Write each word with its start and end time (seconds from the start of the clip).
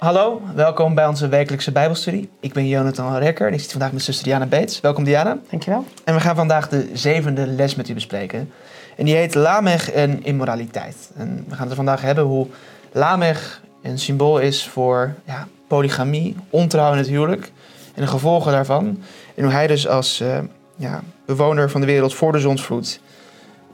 Hallo, 0.00 0.42
welkom 0.54 0.94
bij 0.94 1.06
onze 1.06 1.28
wekelijkse 1.28 1.72
Bijbelstudie. 1.72 2.30
Ik 2.40 2.52
ben 2.52 2.68
Jonathan 2.68 3.16
Rekker 3.16 3.46
en 3.46 3.52
ik 3.52 3.60
zit 3.60 3.70
vandaag 3.70 3.92
met 3.92 4.02
zuster 4.02 4.24
Diana 4.24 4.46
Beets. 4.46 4.80
Welkom 4.80 5.04
Diana. 5.04 5.38
Dankjewel. 5.50 5.84
En 6.04 6.14
we 6.14 6.20
gaan 6.20 6.36
vandaag 6.36 6.68
de 6.68 6.90
zevende 6.92 7.46
les 7.46 7.74
met 7.74 7.88
u 7.88 7.94
bespreken. 7.94 8.52
En 8.96 9.04
die 9.04 9.14
heet 9.14 9.34
Lamech 9.34 9.90
en 9.90 10.24
immoraliteit. 10.24 11.10
En 11.16 11.44
we 11.48 11.50
gaan 11.50 11.60
het 11.60 11.70
er 11.70 11.76
vandaag 11.76 12.00
hebben 12.00 12.24
hoe 12.24 12.46
Lamech 12.92 13.62
een 13.82 13.98
symbool 13.98 14.38
is 14.38 14.66
voor 14.68 15.14
ja, 15.24 15.48
polygamie, 15.68 16.36
ontrouw 16.50 16.92
in 16.92 16.98
het 16.98 17.08
huwelijk 17.08 17.52
en 17.94 18.02
de 18.02 18.08
gevolgen 18.08 18.52
daarvan. 18.52 19.02
En 19.34 19.42
hoe 19.44 19.52
hij 19.52 19.66
dus 19.66 19.88
als 19.88 20.20
uh, 20.20 20.38
ja, 20.76 21.02
bewoner 21.26 21.70
van 21.70 21.80
de 21.80 21.86
wereld 21.86 22.14
voor 22.14 22.32
de 22.32 22.40
zonsvloed 22.40 23.00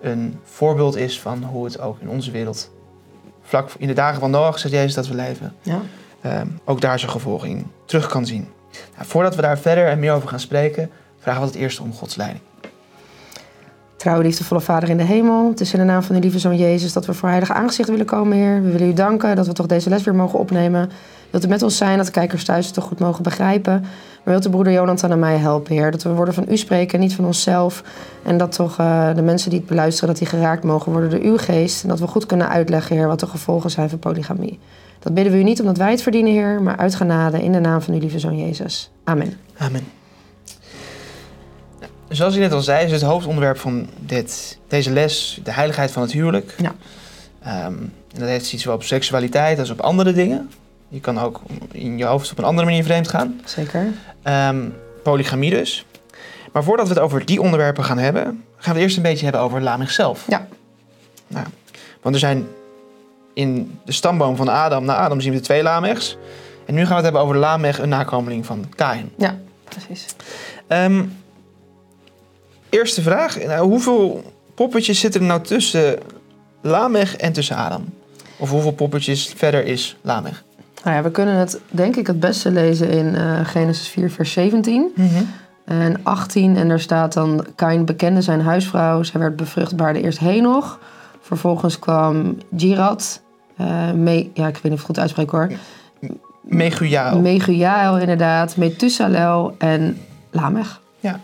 een 0.01 0.41
voorbeeld 0.45 0.97
is 0.97 1.21
van 1.21 1.43
hoe 1.43 1.65
het 1.65 1.81
ook 1.81 2.01
in 2.01 2.09
onze 2.09 2.31
wereld, 2.31 2.71
vlak 3.43 3.71
in 3.79 3.87
de 3.87 3.95
dagen 3.95 4.21
van 4.21 4.31
Noach, 4.31 4.59
zegt 4.59 4.75
Jezus 4.75 4.95
dat 4.95 5.09
we 5.09 5.15
leven, 5.15 5.55
Ja. 5.63 5.81
Uh, 6.27 6.41
ook 6.65 6.81
daar 6.81 6.99
zijn 6.99 7.11
gevolgen 7.11 7.49
in 7.49 7.67
terug 7.85 8.07
kan 8.07 8.27
zien. 8.27 8.49
Nou, 8.95 9.09
voordat 9.09 9.35
we 9.35 9.43
daar 9.43 9.59
verder 9.59 9.87
en 9.87 9.99
meer 9.99 10.13
over 10.13 10.29
gaan 10.29 10.41
spreken, 10.41 10.91
vragen 11.19 11.41
we 11.41 11.47
het 11.47 11.57
eerst 11.57 11.81
om 11.81 11.93
Gods 11.93 12.17
leiding. 12.17 12.43
Trouwe 13.97 14.23
liefdevolle 14.23 14.61
Vader 14.61 14.89
in 14.89 14.97
de 14.97 15.03
hemel, 15.03 15.49
het 15.49 15.61
is 15.61 15.73
in 15.73 15.79
de 15.79 15.85
naam 15.85 16.03
van 16.03 16.15
uw 16.15 16.21
lieve 16.21 16.39
Zoon 16.39 16.57
Jezus 16.57 16.93
dat 16.93 17.07
we 17.07 17.15
voor 17.15 17.29
heilige 17.29 17.53
aangezicht 17.53 17.89
willen 17.89 18.07
komen, 18.07 18.37
Heer. 18.37 18.63
We 18.63 18.71
willen 18.71 18.89
u 18.89 18.93
danken 18.93 19.37
dat 19.37 19.47
we 19.47 19.53
toch 19.53 19.67
deze 19.67 19.89
les 19.89 20.03
weer 20.03 20.15
mogen 20.15 20.39
opnemen. 20.39 20.91
Wilt 21.31 21.45
u 21.45 21.49
met 21.49 21.63
ons 21.63 21.77
zijn, 21.77 21.97
dat 21.97 22.07
de 22.07 22.13
kijkers 22.13 22.45
thuis 22.45 22.65
het 22.65 22.75
toch 22.75 22.85
goed 22.85 22.99
mogen 22.99 23.23
begrijpen. 23.23 23.81
Maar 23.81 24.35
wilt 24.35 24.47
u 24.47 24.51
broeder 24.51 24.73
Jonathan 24.73 25.11
en 25.11 25.19
mij 25.19 25.37
helpen, 25.37 25.75
Heer. 25.75 25.91
Dat 25.91 26.03
we 26.03 26.09
worden 26.09 26.35
van 26.35 26.47
u 26.49 26.57
spreken, 26.57 27.01
niet 27.01 27.15
van 27.15 27.25
onszelf. 27.25 27.83
En 28.23 28.39
dat 28.39 28.53
toch 28.53 28.81
uh, 28.81 29.15
de 29.15 29.23
mensen 29.23 29.51
die 29.51 29.59
het 29.59 29.69
beluisteren, 29.69 30.09
dat 30.09 30.19
die 30.19 30.27
geraakt 30.27 30.65
mogen 30.65 30.93
worden 30.93 31.11
door 31.11 31.21
uw 31.21 31.39
geest. 31.39 31.83
En 31.83 31.89
dat 31.89 32.01
we 32.01 32.07
goed 32.07 32.27
kunnen 32.27 32.49
uitleggen, 32.49 32.97
Heer, 32.97 33.07
wat 33.07 33.21
de 33.21 33.27
gevolgen 33.27 33.71
zijn 33.71 33.89
van 33.89 33.99
polygamie. 33.99 34.59
Dat 34.99 35.15
bidden 35.15 35.33
we 35.33 35.39
u 35.39 35.43
niet 35.43 35.61
omdat 35.61 35.77
wij 35.77 35.91
het 35.91 36.03
verdienen, 36.03 36.33
Heer, 36.33 36.63
maar 36.63 36.77
uit 36.77 36.95
genade 36.95 37.43
in 37.43 37.53
de 37.53 37.61
naam 37.61 37.83
van 37.83 37.95
uw 37.95 38.01
lieve 38.01 38.19
Zoon 38.19 38.39
Jezus. 38.39 38.91
Amen. 39.05 39.39
Amen. 39.57 39.87
Zoals 42.09 42.35
je 42.35 42.41
net 42.41 42.53
al 42.53 42.61
zei, 42.61 42.85
is 42.85 42.93
het 42.93 43.03
hoofdonderwerp 43.03 43.59
van 43.59 43.89
dit, 43.99 44.59
deze 44.69 44.91
les 44.91 45.41
de 45.45 45.53
heiligheid 45.53 45.91
van 45.91 46.03
het 46.03 46.13
huwelijk. 46.13 46.55
Ja. 46.59 46.75
Um, 47.67 47.93
en 48.13 48.19
dat 48.19 48.29
heeft 48.29 48.53
iets 48.53 48.63
zowel 48.63 48.77
op 48.77 48.85
seksualiteit 48.85 49.59
als 49.59 49.71
op 49.71 49.81
andere 49.81 50.13
dingen. 50.13 50.51
Je 50.89 51.01
kan 51.01 51.19
ook 51.19 51.41
in 51.73 51.99
je 51.99 52.05
hoofd 52.05 52.31
op 52.31 52.39
een 52.39 52.45
andere 52.45 52.67
manier 52.67 52.85
vreemd 52.85 53.09
gaan. 53.09 53.41
Zeker. 53.45 53.87
Um, 54.25 54.75
polygamie 55.03 55.51
dus. 55.51 55.87
Maar 56.53 56.65
voordat 56.65 56.89
we 56.89 56.95
het 56.95 57.03
over 57.03 57.25
die 57.25 57.43
onderwerpen 57.43 57.85
gaan 57.85 57.99
hebben, 57.99 58.23
gaan 58.25 58.43
we 58.57 58.69
het 58.69 58.79
eerst 58.79 58.97
een 58.97 59.03
beetje 59.03 59.25
hebben 59.25 59.43
over 59.43 59.63
Lamech 59.63 59.91
zelf. 59.91 60.25
Ja. 60.29 60.47
Nou, 61.27 61.47
want 62.03 62.15
er 62.15 62.21
zijn 62.21 62.47
in 63.37 63.79
de 63.85 63.93
stamboom 63.93 64.37
van 64.37 64.49
Adam 64.49 64.85
naar 64.85 64.97
Adam 64.97 65.21
zien 65.21 65.33
we 65.33 65.41
twee 65.41 65.63
Lamechs. 65.63 66.17
En 66.67 66.75
nu 66.75 66.81
gaan 66.81 66.89
we 66.89 66.95
het 66.95 67.05
hebben 67.05 67.21
over 67.21 67.37
Lamech, 67.37 67.79
een 67.79 67.89
nakomeling 67.89 68.47
van 68.47 68.65
Kain. 68.75 69.13
Ja, 69.17 69.39
precies. 69.65 70.07
Um, 70.69 71.17
eerste 72.69 73.03
vraag. 73.03 73.45
Nou, 73.45 73.69
hoeveel 73.69 74.33
poppetjes 74.55 75.01
zitten 75.01 75.21
er 75.21 75.27
nou 75.27 75.43
tussen 75.43 75.99
Lamech 76.63 77.17
en 77.17 77.33
tussen 77.33 77.57
Adam? 77.57 77.85
Of 78.37 78.51
hoeveel 78.51 78.73
poppetjes 78.73 79.33
verder 79.37 79.65
is 79.65 79.97
Lamech? 80.01 80.45
Nou 80.85 80.97
ja, 80.97 81.03
we 81.03 81.11
kunnen 81.11 81.35
het 81.35 81.61
denk 81.71 81.97
ik 81.97 82.07
het 82.07 82.21
beste 82.21 82.51
lezen 82.51 82.89
in 82.89 83.15
uh, 83.15 83.41
Genesis 83.45 83.89
4, 83.89 84.11
vers 84.11 84.33
17 84.33 84.93
Mm 84.95 85.09
-hmm. 85.09 85.29
en 85.65 86.01
18. 86.03 86.57
En 86.57 86.69
daar 86.69 86.81
staat 86.81 87.13
dan: 87.13 87.47
Kain 87.55 87.85
bekende 87.85 88.23
zijn 88.23 88.41
huisvrouw. 88.41 89.03
Zij 89.03 89.21
werd 89.21 89.37
bevrucht, 89.37 89.77
baarde 89.77 90.01
eerst 90.01 90.19
Henoch. 90.19 90.79
Vervolgens 91.21 91.79
kwam 91.79 92.39
Jirad. 92.57 93.25
Uh, 93.61 93.91
me, 93.91 94.31
ja, 94.35 94.47
ik 94.49 94.55
weet 94.55 94.63
niet 94.63 94.73
of 94.73 94.81
ik 94.81 94.85
goed 94.87 94.99
uitspreek 94.99 95.31
hoor. 95.31 95.51
Megujael. 96.43 97.21
Megujael, 97.21 97.99
inderdaad. 97.99 98.57
Methusalel 98.57 99.55
en 99.59 100.01
Lamech. 100.31 100.81
Ja. 101.01 101.21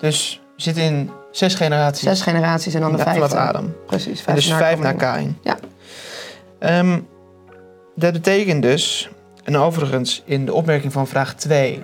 Dus 0.00 0.40
we 0.56 0.62
zitten 0.62 0.82
in 0.82 1.10
zes 1.32 1.54
generaties. 1.54 2.02
Zes 2.02 2.20
generaties 2.22 2.74
en 2.74 2.80
dan 2.80 2.92
de 2.92 2.98
vijfde. 2.98 3.28
Vanaf 3.28 3.48
Adam. 3.48 3.74
Precies. 3.86 4.24
En 4.24 4.34
dus 4.34 4.52
vijf 4.52 4.78
naar 4.78 4.94
Kain. 4.94 5.38
Ja. 5.42 5.58
Um, 6.78 7.06
dat 7.96 8.12
betekent 8.12 8.62
dus, 8.62 9.08
en 9.44 9.56
overigens 9.56 10.22
in 10.24 10.44
de 10.44 10.52
opmerking 10.52 10.92
van 10.92 11.06
vraag 11.06 11.34
2 11.34 11.82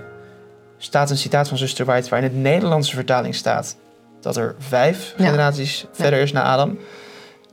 staat 0.79 1.11
een 1.11 1.17
citaat 1.17 1.49
van 1.49 1.59
zuster 1.59 1.85
White 1.87 2.09
waar 2.11 2.23
in 2.23 2.31
de 2.31 2.37
Nederlandse 2.37 2.95
vertaling 2.95 3.35
staat 3.35 3.77
dat 4.21 4.37
er 4.37 4.55
vijf 4.59 5.15
Ja. 5.17 5.25
generaties 5.25 5.81
Ja. 5.81 5.89
verder 5.93 6.21
is 6.21 6.33
naar 6.33 6.45
Adam. 6.45 6.79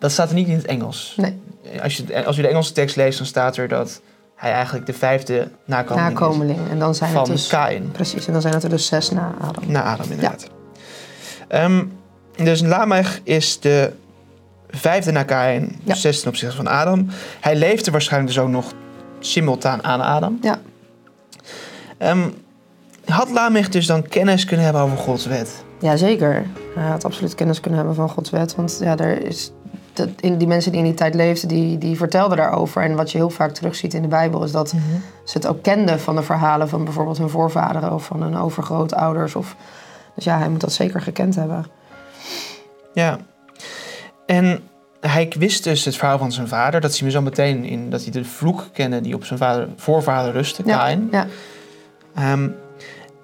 Dat 0.02 0.12
staat 0.12 0.30
er 0.30 0.36
niet 0.36 0.48
in 0.48 0.56
het 0.56 0.66
Engels. 0.66 1.14
Nee. 1.18 1.40
Als 1.84 1.98
je, 1.98 2.26
als 2.26 2.36
je 2.36 2.42
de 2.42 2.48
Engelse 2.48 2.74
tekst 2.74 2.96
leest, 2.96 3.18
dan 3.18 3.28
staat 3.28 3.58
er 3.58 3.68
dat 3.68 4.02
hij 4.36 4.52
eigenlijk 4.52 4.86
de 4.86 4.94
vijfde 4.94 5.48
nakomeling 5.66 6.14
Nakomeling. 6.14 6.60
En 6.70 6.80
dan 6.80 6.96
zijn 6.96 7.10
is 7.10 7.16
het 7.16 7.26
van 7.26 7.36
dus... 7.36 7.48
Kain. 7.48 7.92
Precies, 7.92 8.28
en 8.28 8.34
dan 8.34 8.42
zijn 8.42 8.54
het 8.54 8.64
er 8.64 8.70
dus 8.70 8.86
zes 8.86 9.12
na 9.12 9.34
Adam. 9.42 9.64
Na 9.68 9.84
Adam, 9.84 10.06
inderdaad. 10.10 10.48
Ehm, 11.48 11.84
dus 12.36 12.62
Lamech 12.62 13.20
is 13.24 13.60
de 13.60 13.92
vijfde 14.70 15.12
na 15.12 15.24
Kain, 15.24 15.80
Ja. 15.84 15.94
zesde 15.96 16.22
ten 16.22 16.30
opzichte 16.30 16.56
van 16.56 16.68
Adam. 16.68 17.08
Hij 17.40 17.56
leefde 17.56 17.92
waarschijnlijk 17.92 18.34
dus 18.34 18.44
ook 18.44 18.50
nog 18.50 18.74
simultaan 19.20 19.84
aan 19.84 20.02
Adam. 20.02 20.38
Ja. 20.42 20.60
Ehm, 21.98 22.30
had 23.06 23.30
Lamech 23.30 23.70
dus 23.70 23.86
dan 23.86 24.08
kennis 24.08 24.46
kunnen 24.46 24.66
hebben 24.66 24.84
over 24.84 24.98
Gods 24.98 25.26
wet? 25.26 25.64
Jazeker. 25.80 26.46
Hij 26.76 26.90
had 26.90 27.06
absoluut 27.06 27.36
kennis 27.36 27.60
kunnen 27.60 27.80
hebben 27.80 27.98
van 27.98 28.10
Gods 28.10 28.30
wet. 28.30 28.56
Want 28.56 28.78
ja, 28.82 28.98
er 28.98 29.26
is, 29.26 29.52
dat, 29.94 30.10
in 30.20 30.38
die 30.38 30.48
mensen 30.48 30.72
die 30.72 30.80
in 30.80 30.86
die 30.86 30.96
tijd 30.96 31.16
leefden, 31.16 31.48
die, 31.48 31.78
die 31.78 31.98
vertelden 31.98 32.38
daarover. 32.38 32.84
En 32.84 32.96
wat 32.96 33.12
je 33.12 33.18
heel 33.18 33.30
vaak 33.30 33.52
terugziet 33.52 33.94
in 33.94 34.02
de 34.02 34.08
Bijbel 34.08 34.44
is 34.44 34.52
dat 34.52 34.70
ze 35.26 35.38
het 35.38 35.48
ook 35.48 35.64
kenden 35.64 36.00
van 36.00 36.16
de 36.16 36.24
verhalen 36.24 36.70
van 36.70 36.84
bijvoorbeeld 36.84 37.18
hun 37.18 37.30
voorvaderen 37.30 37.94
of 37.94 38.06
van 38.06 38.22
hun 38.22 38.38
overgrootouders. 38.38 39.36
Of, 39.36 39.56
dus 40.16 40.24
ja, 40.24 40.38
hij 40.38 40.50
moet 40.50 40.62
dat 40.62 40.74
zeker 40.74 41.02
gekend 41.02 41.36
hebben. 41.36 41.66
Ja. 42.94 43.18
En 44.26 44.60
hij 45.00 45.34
wist 45.38 45.64
dus 45.64 45.86
het 45.86 45.98
verhaal 45.98 46.18
van 46.18 46.32
zijn 46.32 46.48
vader. 46.48 46.82
Dat 46.82 46.94
zien 46.94 47.06
we 47.08 47.14
zo 47.14 47.22
meteen 47.22 47.64
in 47.64 47.90
dat 47.90 48.04
hij 48.04 48.12
de 48.12 48.26
vloek 48.26 48.70
kende 48.74 49.02
die 49.02 49.16
op 49.16 49.26
zijn 49.26 49.40
vader, 49.40 49.70
voorvader 49.76 50.32
rustte, 50.32 50.64
Kain. 50.64 51.08
ja, 51.12 51.28
Ehm, 52.16 52.50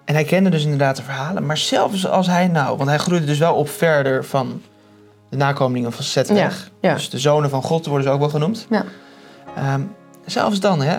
en 0.06 0.14
hij 0.14 0.24
kende 0.24 0.50
dus 0.50 0.64
inderdaad 0.64 0.96
de 0.96 1.04
verhalen. 1.04 1.46
Maar 1.46 1.58
zelfs 1.58 2.08
als 2.08 2.28
hij 2.28 2.48
nou, 2.48 2.78
want 2.78 2.90
hij 2.90 2.98
groeide 2.98 3.26
dus 3.26 3.38
wel 3.38 3.56
op 3.56 3.70
verder 3.70 4.26
van 4.26 4.62
de 5.30 5.38
nakomelingen 5.38 5.92
van 5.92 6.04
Seth 6.04 6.28
weg. 6.28 6.72
ja. 6.82 6.94
Dus 6.94 7.10
de 7.10 7.20
zonen 7.20 7.50
van 7.50 7.64
God 7.64 7.86
worden 7.86 8.08
ze 8.08 8.14
ook 8.14 8.20
wel 8.20 8.30
genoemd. 8.30 8.68
Ja. 8.70 8.86
Ehm, 9.56 9.82
zelfs 10.26 10.60
dan, 10.60 10.82
hè. 10.82 10.98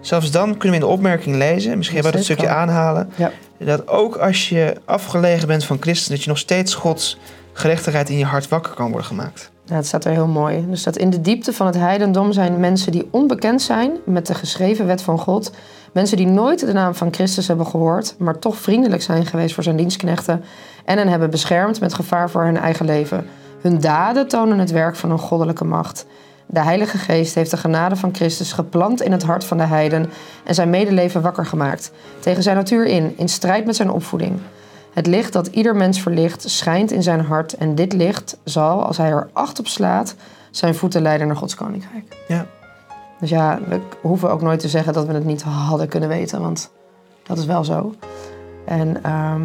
Zelfs 0.00 0.30
dan 0.30 0.56
kunnen 0.56 0.78
we 0.78 0.84
in 0.84 0.90
de 0.90 0.96
opmerking 0.96 1.36
lezen, 1.36 1.76
misschien 1.76 2.00
hebben 2.02 2.12
we 2.12 2.18
dat 2.18 2.26
stukje 2.26 2.46
kan. 2.46 2.56
aanhalen. 2.56 3.10
Dat 3.58 3.88
ook 3.88 4.16
als 4.16 4.48
je 4.48 4.76
afgelegen 4.84 5.48
bent 5.48 5.64
van 5.64 5.76
Christus, 5.80 6.08
dat 6.08 6.22
je 6.22 6.28
nog 6.28 6.38
steeds 6.38 6.74
Gods 6.74 7.18
gerechtigheid 7.52 8.08
in 8.08 8.18
je 8.18 8.24
hart 8.24 8.48
wakker 8.48 8.72
kan 8.74 8.88
worden 8.90 9.06
gemaakt. 9.06 9.50
Ja, 9.64 9.74
het 9.74 9.86
staat 9.86 10.04
er 10.04 10.12
heel 10.12 10.26
mooi. 10.26 10.66
Dus 10.68 10.82
dat 10.82 10.96
in 10.96 11.10
de 11.10 11.20
diepte 11.20 11.52
van 11.52 11.66
het 11.66 11.76
heidendom 11.76 12.32
zijn 12.32 12.60
mensen 12.60 12.92
die 12.92 13.08
onbekend 13.10 13.62
zijn 13.62 13.90
met 14.04 14.26
de 14.26 14.34
geschreven 14.34 14.86
wet 14.86 15.02
van 15.02 15.18
God. 15.18 15.50
Mensen 15.92 16.16
die 16.16 16.26
nooit 16.26 16.60
de 16.60 16.72
naam 16.72 16.94
van 16.94 17.12
Christus 17.12 17.48
hebben 17.48 17.66
gehoord, 17.66 18.14
maar 18.18 18.38
toch 18.38 18.56
vriendelijk 18.56 19.02
zijn 19.02 19.26
geweest 19.26 19.54
voor 19.54 19.62
zijn 19.62 19.76
dienstknechten 19.76 20.44
en 20.84 20.98
hen 20.98 21.08
hebben 21.08 21.30
beschermd 21.30 21.80
met 21.80 21.94
gevaar 21.94 22.30
voor 22.30 22.44
hun 22.44 22.56
eigen 22.56 22.86
leven. 22.86 23.26
Hun 23.64 23.80
daden 23.80 24.28
tonen 24.28 24.58
het 24.58 24.70
werk 24.70 24.96
van 24.96 25.10
een 25.10 25.18
goddelijke 25.18 25.64
macht. 25.64 26.06
De 26.46 26.60
Heilige 26.60 26.98
Geest 26.98 27.34
heeft 27.34 27.50
de 27.50 27.56
genade 27.56 27.96
van 27.96 28.14
Christus 28.14 28.52
geplant 28.52 29.02
in 29.02 29.12
het 29.12 29.22
hart 29.22 29.44
van 29.44 29.56
de 29.56 29.64
heiden 29.64 30.10
en 30.44 30.54
zijn 30.54 30.70
medeleven 30.70 31.22
wakker 31.22 31.46
gemaakt. 31.46 31.92
Tegen 32.20 32.42
zijn 32.42 32.56
natuur 32.56 32.86
in, 32.86 33.14
in 33.16 33.28
strijd 33.28 33.66
met 33.66 33.76
zijn 33.76 33.90
opvoeding. 33.90 34.38
Het 34.92 35.06
licht 35.06 35.32
dat 35.32 35.46
ieder 35.46 35.76
mens 35.76 36.00
verlicht, 36.00 36.50
schijnt 36.50 36.90
in 36.90 37.02
zijn 37.02 37.20
hart. 37.20 37.54
En 37.54 37.74
dit 37.74 37.92
licht 37.92 38.36
zal, 38.44 38.84
als 38.84 38.96
hij 38.96 39.10
er 39.10 39.28
acht 39.32 39.58
op 39.58 39.66
slaat, 39.66 40.14
zijn 40.50 40.74
voeten 40.74 41.02
leiden 41.02 41.26
naar 41.26 41.36
Gods 41.36 41.54
koninkrijk. 41.54 42.16
Ja. 42.28 42.46
Dus 43.20 43.30
ja, 43.30 43.58
we 43.68 43.80
hoeven 44.00 44.30
ook 44.30 44.42
nooit 44.42 44.60
te 44.60 44.68
zeggen 44.68 44.92
dat 44.92 45.06
we 45.06 45.12
het 45.12 45.24
niet 45.24 45.42
hadden 45.42 45.88
kunnen 45.88 46.08
weten, 46.08 46.40
want 46.40 46.70
dat 47.22 47.38
is 47.38 47.46
wel 47.46 47.64
zo. 47.64 47.94
En 48.64 49.02
ehm, 49.02 49.42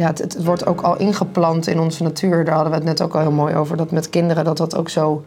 ja, 0.00 0.06
het, 0.06 0.18
het 0.18 0.44
wordt 0.44 0.66
ook 0.66 0.80
al 0.80 0.96
ingeplant 0.98 1.66
in 1.66 1.78
onze 1.80 2.02
natuur. 2.02 2.44
Daar 2.44 2.54
hadden 2.54 2.72
we 2.72 2.78
het 2.78 2.86
net 2.86 3.00
ook 3.02 3.14
al 3.14 3.20
heel 3.20 3.30
mooi 3.30 3.54
over. 3.54 3.76
Dat 3.76 3.90
met 3.90 4.10
kinderen 4.10 4.44
dat 4.44 4.56
dat 4.56 4.76
ook 4.76 4.88
zo 4.88 5.24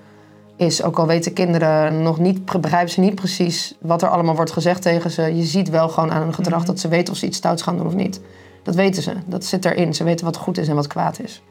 is. 0.55 0.83
Ook 0.83 0.97
al 0.99 1.07
weten 1.07 1.33
kinderen 1.33 2.01
nog 2.01 2.19
niet, 2.19 2.45
begrijpen 2.61 2.91
ze 2.91 2.99
niet 2.99 3.15
precies 3.15 3.75
wat 3.81 4.01
er 4.01 4.09
allemaal 4.09 4.35
wordt 4.35 4.51
gezegd 4.51 4.81
tegen 4.81 5.11
ze. 5.11 5.35
Je 5.35 5.43
ziet 5.43 5.69
wel 5.69 5.89
gewoon 5.89 6.11
aan 6.11 6.21
hun 6.21 6.33
gedrag 6.33 6.57
Mhm. 6.57 6.67
dat 6.67 6.79
ze 6.79 6.87
weten 6.87 7.13
of 7.13 7.19
ze 7.19 7.25
iets 7.25 7.37
stouts 7.37 7.61
gaan 7.61 7.77
doen 7.77 7.85
of 7.87 7.93
niet. 7.93 8.21
Dat 8.63 8.75
weten 8.75 9.03
ze. 9.03 9.13
Dat 9.25 9.45
zit 9.45 9.65
erin. 9.65 9.93
Ze 9.93 10.03
weten 10.03 10.25
wat 10.25 10.37
goed 10.37 10.57
is 10.57 10.67
en 10.67 10.75
wat 10.75 10.87
kwaad 10.87 11.19
is. 11.19 11.41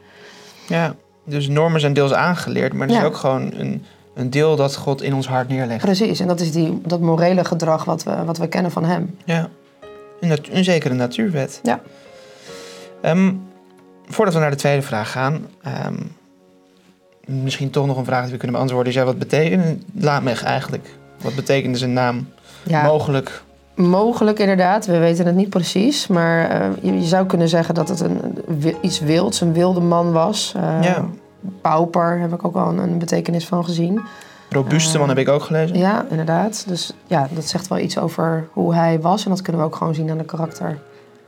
Ja, 0.67 0.95
dus 1.23 1.47
normen 1.47 1.79
zijn 1.79 1.93
deels 1.93 2.13
aangeleerd, 2.13 2.73
maar 2.73 2.89
er 2.89 2.97
is 2.97 3.03
ook 3.03 3.15
gewoon 3.17 3.53
een, 3.53 3.83
een 4.13 4.29
deel 4.29 4.55
dat 4.55 4.75
God 4.75 5.01
in 5.01 5.13
ons 5.13 5.27
hart 5.27 5.47
neerlegt. 5.47 5.81
Precies. 5.81 6.19
En 6.19 6.27
dat 6.27 6.39
is 6.39 6.51
die, 6.51 6.81
dat 6.85 6.99
morele 6.99 7.45
gedrag 7.45 7.83
wat 7.85 8.03
we, 8.03 8.23
wat 8.25 8.37
we 8.37 8.47
kennen 8.47 8.71
van 8.71 8.85
hem. 8.85 9.15
Ja, 9.25 9.49
een, 10.19 10.37
een 10.51 10.63
zekere 10.63 10.93
natuurwet. 10.93 11.59
Ja. 11.63 11.81
Ehm, 13.03 13.31
voordat 14.05 14.33
we 14.33 14.39
naar 14.39 14.49
de 14.49 14.55
tweede 14.55 14.81
vraag 14.81 15.11
gaan, 15.11 15.45
ehm, 15.61 15.93
misschien 17.25 17.69
toch 17.69 17.85
nog 17.85 17.97
een 17.97 18.05
vraag 18.05 18.21
die 18.23 18.31
we 18.31 18.37
kunnen 18.37 18.55
beantwoorden. 18.55 18.91
Is 18.93 18.97
ja, 18.99 19.05
wat 19.05 19.19
betekent 19.19 19.83
Lamech 19.93 20.43
eigenlijk? 20.43 20.95
Wat 21.21 21.35
betekende 21.35 21.77
zijn 21.77 21.93
naam 21.93 22.27
Ja, 22.63 22.83
Mogelijk. 22.83 23.43
mogelijk 23.75 24.39
inderdaad. 24.39 24.85
We 24.85 24.97
weten 24.97 25.25
het 25.25 25.35
niet 25.35 25.49
precies. 25.49 26.07
Maar 26.07 26.49
eh, 26.49 26.67
je, 26.81 26.93
je 26.99 27.05
zou 27.07 27.25
kunnen 27.25 27.49
zeggen 27.49 27.75
dat 27.75 27.89
het 27.89 27.99
een, 27.99 28.21
iets 28.81 28.99
wilds, 28.99 29.41
een 29.41 29.53
wilde 29.53 29.79
man 29.79 30.11
was. 30.11 30.53
Eh, 30.55 30.77
Ja. 30.83 31.05
Pauper 31.61 32.19
heb 32.19 32.33
ik 32.33 32.45
ook 32.45 32.53
wel 32.53 32.67
een, 32.67 32.77
een 32.77 32.97
betekenis 32.97 33.47
van 33.47 33.65
gezien. 33.65 34.01
Robuuste 34.49 34.97
man 34.97 35.09
heb 35.09 35.17
ik 35.17 35.29
ook 35.29 35.43
gelezen. 35.43 35.77
Ja, 35.77 36.05
inderdaad. 36.09 36.63
Dus 36.67 36.93
ja, 37.07 37.27
dat 37.31 37.45
zegt 37.45 37.67
wel 37.67 37.77
iets 37.79 37.97
over 37.97 38.47
hoe 38.51 38.73
hij 38.75 39.01
was. 39.01 39.23
En 39.23 39.29
dat 39.29 39.41
kunnen 39.41 39.61
we 39.61 39.67
ook 39.67 39.75
gewoon 39.75 39.95
zien 39.95 40.09
aan 40.11 40.17
de 40.17 40.25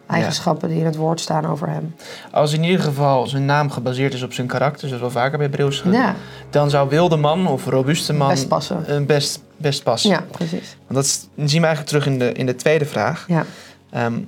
karaktereigenschappen 0.06 0.70
die 0.70 0.80
in 0.80 0.86
het 0.86 0.96
woord 0.96 1.20
staan 1.20 1.46
over 1.46 1.70
hem. 1.70 1.96
Als 2.32 2.54
in 2.54 2.64
ieder 2.64 2.80
geval 2.80 3.28
zijn 3.28 3.46
naam 3.46 3.72
gebaseerd 3.72 4.14
is 4.14 4.24
op 4.24 4.34
zijn 4.34 4.48
karakter, 4.48 4.88
zoals 4.88 5.02
wel 5.02 5.12
vaker 5.12 5.38
bij 5.38 5.50
Breus 5.50 5.84
Ja, 5.92 6.16
dan 6.50 6.70
zou 6.70 6.90
wilde 6.90 7.16
man 7.16 7.48
of 7.48 7.66
robuuste 7.66 8.14
man 8.14 8.30
best 8.30 8.48
passen. 8.48 9.06
best, 9.06 9.42
best 9.58 9.84
passen. 9.84 10.10
Ja, 10.10 10.26
precies. 10.32 10.78
Want 10.88 11.06
dat 11.06 11.30
zien 11.50 11.62
we 11.62 11.68
eigenlijk 11.68 11.86
terug 11.88 12.06
in 12.06 12.20
de, 12.20 12.32
in 12.32 12.46
de 12.46 12.56
tweede 12.56 12.86
vraag. 12.86 13.26
Ja. 13.28 13.46
Ehm, 13.92 14.20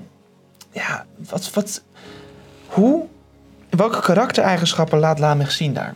ja, 0.71 1.05
wat, 1.29 1.53
wat, 1.53 1.81
hoe, 2.67 3.05
welke 3.69 3.99
karaktereigenschappen 3.99 4.99
laat 4.99 5.19
Lamech 5.19 5.51
zien 5.51 5.73
daar 5.73 5.93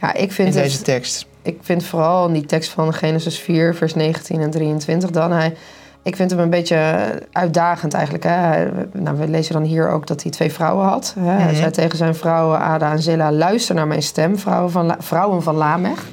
Ja, 0.00 0.14
ik 0.14 0.20
in 0.20 0.30
vind, 0.30 0.52
deze 0.52 0.76
het, 0.76 0.84
tekst? 0.84 1.26
ik 1.42 1.58
vind 1.62 1.84
vooral 1.84 2.26
in 2.26 2.32
die 2.32 2.46
tekst 2.46 2.70
van 2.70 2.94
Genesis 2.94 3.38
4, 3.38 3.74
vers 3.74 3.94
19 3.94 4.40
en 4.40 4.50
23 4.50 5.10
dan... 5.10 5.32
Hij, 5.32 5.56
ik 6.02 6.16
vind 6.16 6.30
hem 6.30 6.40
een 6.40 6.50
beetje 6.50 7.04
uitdagend 7.32 7.94
eigenlijk. 7.94 8.24
Hè? 8.24 8.64
Nou, 8.92 9.16
we 9.18 9.28
lezen 9.28 9.52
dan 9.52 9.62
hier 9.62 9.88
ook 9.90 10.06
dat 10.06 10.22
hij 10.22 10.30
twee 10.32 10.52
vrouwen 10.52 10.86
had. 10.86 11.14
Hè? 11.18 11.30
Hij 11.30 11.44
Mhm. 11.46 11.54
zei 11.54 11.70
tegen 11.70 11.96
zijn 11.96 12.14
vrouwen 12.14 12.58
Ada 12.60 12.90
en 12.92 13.02
Zilla... 13.02 13.32
luister 13.32 13.74
naar 13.74 13.86
mijn 13.86 14.02
stem, 14.02 14.38
vrouwen 14.38 14.70
van, 14.70 14.86
La- 14.86 14.96
vrouwen 14.98 15.42
van 15.42 15.54
Lamech. 15.56 16.06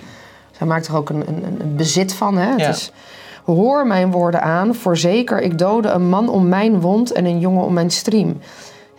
Zij 0.51 0.67
maakt 0.67 0.87
er 0.87 0.95
ook 0.95 1.09
een, 1.09 1.23
een, 1.27 1.57
een 1.59 1.75
bezit 1.75 2.13
van. 2.13 2.37
Hè? 2.37 2.49
Ja. 2.49 2.65
Het 2.65 2.75
is, 2.75 2.91
Hoor 3.45 3.87
mijn 3.87 4.11
woorden 4.11 4.41
aan, 4.41 4.75
voorzeker 4.75 5.41
ik 5.41 5.57
dode 5.57 5.87
een 5.89 6.09
man 6.09 6.29
om 6.29 6.47
mijn 6.47 6.81
wond... 6.81 7.11
en 7.11 7.25
een 7.25 7.39
jongen 7.39 7.63
om 7.63 7.73
mijn 7.73 7.89
striem. 7.91 8.39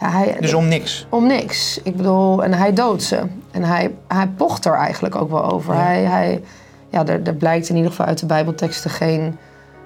Ja, 0.01 0.11
hij, 0.11 0.37
Dus 0.41 0.55
om 0.55 0.69
niks. 0.69 1.07
om 1.09 1.27
niks. 1.27 1.81
Ik 1.83 1.97
bedoel, 1.97 2.45
en 2.45 2.53
hij 2.55 2.73
doodt 2.73 3.03
ze. 3.03 3.21
En 3.51 3.63
hij, 3.63 3.95
hij 4.09 4.27
pocht 4.37 4.65
er 4.65 4.75
eigenlijk 4.75 5.15
ook 5.17 5.31
wel 5.31 5.51
over. 5.53 5.75
Ja. 5.75 5.81
Hij, 5.81 6.03
hij, 6.03 6.43
ja, 6.89 7.07
er, 7.07 7.21
er 7.25 7.35
blijkt 7.35 7.69
in 7.69 7.75
ieder 7.77 7.91
geval 7.91 8.07
uit 8.07 8.19
de 8.19 8.27
Bijbelteksten 8.27 8.91
geen 8.91 9.37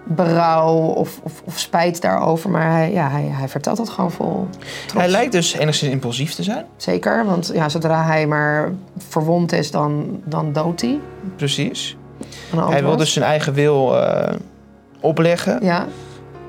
berouw 0.04 0.74
of, 0.76 1.20
of, 1.22 1.42
of 1.44 1.58
spijt 1.58 2.00
daarover. 2.02 2.50
Maar 2.50 2.70
hij, 2.70 2.92
ja, 2.92 3.08
hij, 3.10 3.22
hij 3.30 3.48
vertelt 3.48 3.76
dat 3.76 3.88
gewoon 3.88 4.10
vol 4.10 4.48
trots. 4.86 4.92
Hij 5.04 5.08
lijkt 5.08 5.32
dus 5.32 5.52
enigszins 5.54 5.92
impulsief 5.92 6.34
te 6.34 6.42
zijn. 6.42 6.64
Zeker, 6.76 7.24
want 7.24 7.50
ja, 7.54 7.68
zodra 7.68 8.04
hij 8.04 8.26
maar 8.26 8.72
verwond 9.08 9.52
is, 9.52 9.70
dan, 9.70 10.20
dan 10.24 10.52
doodt 10.52 10.80
hij. 10.80 10.98
Precies. 11.36 11.96
Hij 12.56 12.82
wil 12.82 12.96
dus 12.96 13.12
zijn 13.12 13.24
eigen 13.24 13.52
wil 13.52 14.00
eh, 14.02 14.34
opleggen. 15.00 15.58
Ja, 15.64 15.86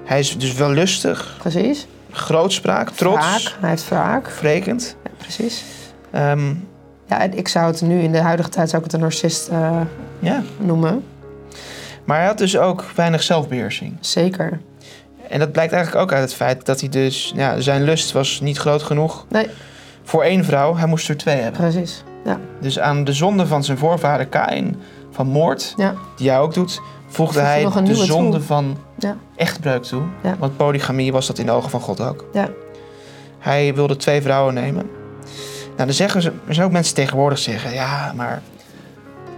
Hij 0.05 0.19
is 0.19 0.37
dus 0.37 0.53
wel 0.53 0.69
lustig, 0.69 1.35
precies. 1.39 1.87
grootspraak, 2.11 2.89
trots, 2.89 3.17
Wraak. 3.43 3.55
Hij 3.59 3.69
heeft 3.69 3.87
wraak. 3.89 4.27
wrekend. 4.29 4.95
Ja, 5.03 5.09
precies. 5.17 5.63
Ehm, 6.11 6.53
Ja, 7.07 7.21
en 7.21 7.37
ik 7.37 7.47
zou 7.47 7.65
het 7.71 7.81
nu 7.81 7.99
in 8.01 8.11
de 8.11 8.19
huidige 8.21 8.49
tijd 8.49 8.69
zou 8.69 8.77
ik 8.77 8.91
het 8.91 8.93
een 8.93 8.99
narcist 9.07 9.47
eh, 9.47 9.81
ja. 10.19 10.43
noemen. 10.57 11.03
Maar 12.05 12.17
hij 12.17 12.25
had 12.25 12.37
dus 12.37 12.57
ook 12.57 12.85
weinig 12.95 13.23
zelfbeheersing. 13.23 13.97
Zeker. 13.99 14.59
En 15.29 15.39
dat 15.39 15.51
blijkt 15.51 15.73
eigenlijk 15.73 16.03
ook 16.03 16.11
uit 16.13 16.21
het 16.23 16.33
feit 16.33 16.65
dat 16.65 16.79
hij 16.79 16.89
dus... 16.89 17.31
Ja, 17.35 17.59
zijn 17.59 17.83
lust 17.83 18.11
was 18.11 18.39
niet 18.41 18.57
groot 18.57 18.83
genoeg 18.83 19.25
Nee, 19.29 19.47
voor 20.03 20.23
één 20.23 20.45
vrouw. 20.45 20.75
Hij 20.75 20.87
moest 20.87 21.09
er 21.09 21.17
twee 21.17 21.35
hebben. 21.41 21.61
precies. 21.61 22.03
Ja, 22.25 22.39
Dus 22.61 22.79
aan 22.79 23.03
de 23.03 23.13
zonde 23.13 23.47
van 23.47 23.63
zijn 23.63 23.77
voorvader 23.77 24.25
Kain 24.25 24.81
van 25.11 25.27
moord, 25.27 25.73
ja, 25.77 25.95
die 26.17 26.29
hij 26.29 26.39
ook 26.39 26.53
doet, 26.53 26.81
voegde 27.07 27.39
hij 27.39 27.63
de 27.83 27.95
zonde 27.95 28.37
toe. 28.37 28.45
van 28.45 28.77
ja, 28.97 29.17
echtbreuk 29.35 29.83
toe. 29.83 30.01
Ja. 30.23 30.35
Want 30.39 30.57
polygamie 30.57 31.11
was 31.11 31.27
dat 31.27 31.37
in 31.37 31.45
de 31.45 31.51
ogen 31.51 31.69
van 31.69 31.81
God 31.81 32.01
ook. 32.01 32.25
ja. 32.33 32.49
Hij 33.39 33.75
wilde 33.75 33.95
twee 33.95 34.21
vrouwen 34.21 34.53
nemen. 34.53 34.89
Nou, 35.65 35.77
dan 35.87 35.93
zeggen 35.93 36.21
ze, 36.21 36.31
er 36.47 36.53
zijn 36.53 36.65
ook 36.65 36.71
mensen 36.73 36.95
tegenwoordig 36.95 37.37
zeggen, 37.37 37.73
ja, 37.73 38.13
maar 38.15 38.41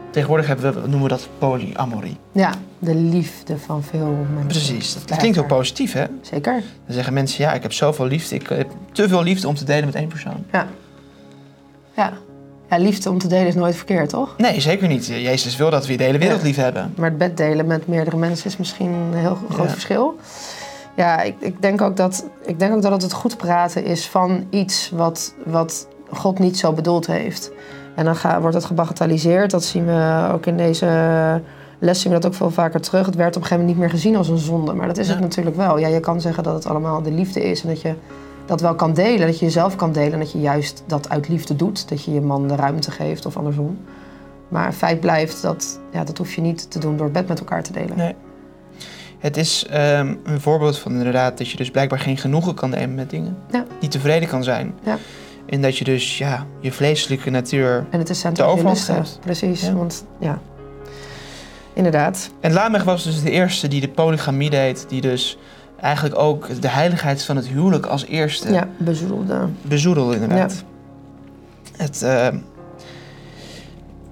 tegenwoordig 0.09 0.47
hebben 0.47 0.73
we, 0.73 0.79
noemen 0.79 1.01
we 1.01 1.07
dat 1.07 1.27
polyamorie. 1.37 2.17
Ja, 2.31 2.53
de 2.79 2.95
liefde 2.95 3.57
van 3.57 3.83
veel 3.83 4.15
mensen. 4.29 4.47
Precies, 4.47 4.93
dat 5.05 5.17
klinkt 5.17 5.37
heel 5.37 5.45
positief, 5.47 5.93
hè? 5.93 6.05
Zeker. 6.21 6.53
Dan 6.85 6.93
zeggen 6.93 7.13
mensen, 7.13 7.43
ja, 7.43 7.53
ik 7.53 7.61
heb 7.61 7.73
zoveel 7.73 8.05
liefde, 8.05 8.35
ik 8.35 8.47
heb 8.47 8.69
te 8.91 9.07
veel 9.07 9.23
liefde 9.23 9.47
om 9.47 9.55
te 9.55 9.65
delen 9.65 9.85
met 9.85 9.95
één 9.95 10.07
persoon. 10.07 10.45
Ja. 10.51 10.67
Ja. 11.95 12.13
Ja, 12.69 12.77
liefde 12.77 13.09
om 13.09 13.17
te 13.17 13.27
delen 13.27 13.47
is 13.47 13.55
nooit 13.55 13.75
verkeerd, 13.75 14.09
toch? 14.09 14.33
Nee, 14.37 14.61
zeker 14.61 14.87
niet. 14.87 15.05
Jezus 15.05 15.55
wil 15.55 15.69
dat 15.69 15.85
we 15.87 15.95
de 15.95 16.03
hele 16.03 16.17
wereld 16.17 16.39
Ja. 16.39 16.45
lief 16.45 16.55
hebben. 16.55 16.93
Maar 16.97 17.09
het 17.09 17.17
bed 17.17 17.37
delen 17.37 17.65
met 17.67 17.87
meerdere 17.87 18.17
mensen 18.17 18.45
is 18.45 18.57
misschien 18.57 18.91
een 18.93 19.13
heel 19.13 19.37
groot 19.49 19.65
Ja. 19.65 19.71
verschil. 19.71 20.15
Ja, 20.95 21.21
ik, 21.21 21.35
ik, 21.39 21.61
denk 21.61 21.81
ook 21.81 21.97
dat, 21.97 22.25
ik 22.45 22.59
denk 22.59 22.73
ook 22.75 22.81
dat 22.81 22.91
het 22.91 23.01
het 23.01 23.13
goed 23.13 23.37
praten 23.37 23.85
is 23.85 24.07
van 24.07 24.47
iets 24.49 24.89
wat, 24.93 25.33
wat 25.45 25.87
God 26.09 26.39
niet 26.39 26.57
zo 26.57 26.73
bedoeld 26.73 27.07
heeft. 27.07 27.51
En 27.97 28.05
dan 28.05 28.15
ga, 28.15 28.41
wordt 28.41 28.55
het 28.55 28.65
gebagatelliseerd. 28.65 29.51
Dat 29.51 29.63
zien 29.63 29.85
we 29.85 30.29
ook 30.33 30.45
in 30.45 30.57
deze 30.57 30.85
les 31.79 32.01
zien 32.01 32.11
we 32.11 32.19
dat 32.19 32.27
ook 32.27 32.37
veel 32.37 32.49
vaker 32.49 32.81
terug. 32.81 33.05
Het 33.05 33.15
werd 33.15 33.35
op 33.35 33.41
een 33.41 33.47
gegeven 33.47 33.65
moment 33.65 33.77
niet 33.77 33.87
meer 33.87 33.99
gezien 33.99 34.15
als 34.15 34.27
een 34.27 34.37
zonde. 34.37 34.73
Maar 34.73 34.87
dat 34.87 34.97
is 34.97 35.07
het 35.09 35.19
natuurlijk 35.19 35.55
wel. 35.55 35.77
Ja, 35.77 35.87
je 35.87 35.99
kan 35.99 36.21
zeggen 36.21 36.43
dat 36.43 36.53
het 36.53 36.65
allemaal 36.65 37.01
de 37.01 37.11
liefde 37.11 37.43
is 37.43 37.61
en 37.61 37.67
dat 37.67 37.81
je 37.81 37.93
dat 38.45 38.61
wel 38.61 38.75
kan 38.75 38.93
delen. 38.93 39.27
Dat 39.27 39.39
je 39.39 39.45
jezelf 39.45 39.75
kan 39.75 39.91
delen 39.91 40.13
en 40.13 40.19
dat 40.19 40.31
je 40.31 40.39
juist 40.39 40.83
dat 40.87 41.09
uit 41.09 41.27
liefde 41.27 41.55
doet. 41.55 41.89
Dat 41.89 42.03
je 42.03 42.13
je 42.13 42.21
man 42.21 42.47
de 42.47 42.55
ruimte 42.55 42.91
geeft 42.91 43.25
of 43.25 43.37
andersom. 43.37 43.77
Maar 44.47 44.73
feit 44.73 44.99
blijft 44.99 45.41
dat 45.41 45.79
ja, 45.91 46.03
dat 46.03 46.17
hoef 46.17 46.33
je 46.33 46.41
niet 46.41 46.71
te 46.71 46.79
doen 46.79 46.97
door 46.97 47.11
bed 47.11 47.27
met 47.27 47.39
elkaar 47.39 47.63
te 47.63 47.71
delen. 47.71 47.97
Nee. 47.97 48.15
Het 49.19 49.37
is 49.37 49.65
ehm, 49.69 50.15
een 50.23 50.41
voorbeeld 50.41 50.77
van 50.77 50.91
inderdaad 50.91 51.37
dat 51.37 51.49
je 51.49 51.57
dus 51.57 51.71
blijkbaar 51.71 51.99
geen 51.99 52.17
genoegen 52.17 52.53
kan 52.53 52.69
nemen 52.69 52.95
met 52.95 53.09
dingen. 53.09 53.37
Ja. 53.51 53.65
Niet 53.81 53.91
tevreden 53.91 54.29
kan 54.29 54.43
zijn. 54.43 54.73
Ja. 54.83 54.97
En 55.49 55.61
dat 55.61 55.77
je 55.77 55.83
dus 55.83 56.17
ja, 56.17 56.45
je 56.59 56.71
vleeselijke 56.71 57.29
natuur... 57.29 57.85
En 57.89 57.99
het 57.99 58.09
is 58.09 58.21
De 58.33 58.43
overhand 58.43 58.79
geeft. 58.79 59.19
Precies, 59.21 59.61
Ja. 59.61 59.73
want 59.73 60.05
ja. 60.19 60.39
Inderdaad. 61.73 62.29
En 62.39 62.53
Lamech 62.53 62.83
was 62.83 63.03
dus 63.03 63.21
de 63.21 63.31
eerste 63.31 63.67
die 63.67 63.81
de 63.81 63.89
polygamie 63.89 64.49
deed. 64.49 64.85
Die 64.89 65.01
dus 65.01 65.37
eigenlijk 65.81 66.19
ook 66.19 66.61
de 66.61 66.67
heiligheid 66.67 67.23
van 67.23 67.35
het 67.35 67.47
huwelijk 67.47 67.85
als 67.85 68.05
eerste 68.05 68.51
Ja, 68.51 68.67
bezoedelde. 68.77 69.47
bezoedelde 69.61 70.13
inderdaad. 70.13 70.63
Het, 71.77 72.01
eh, 72.01 72.27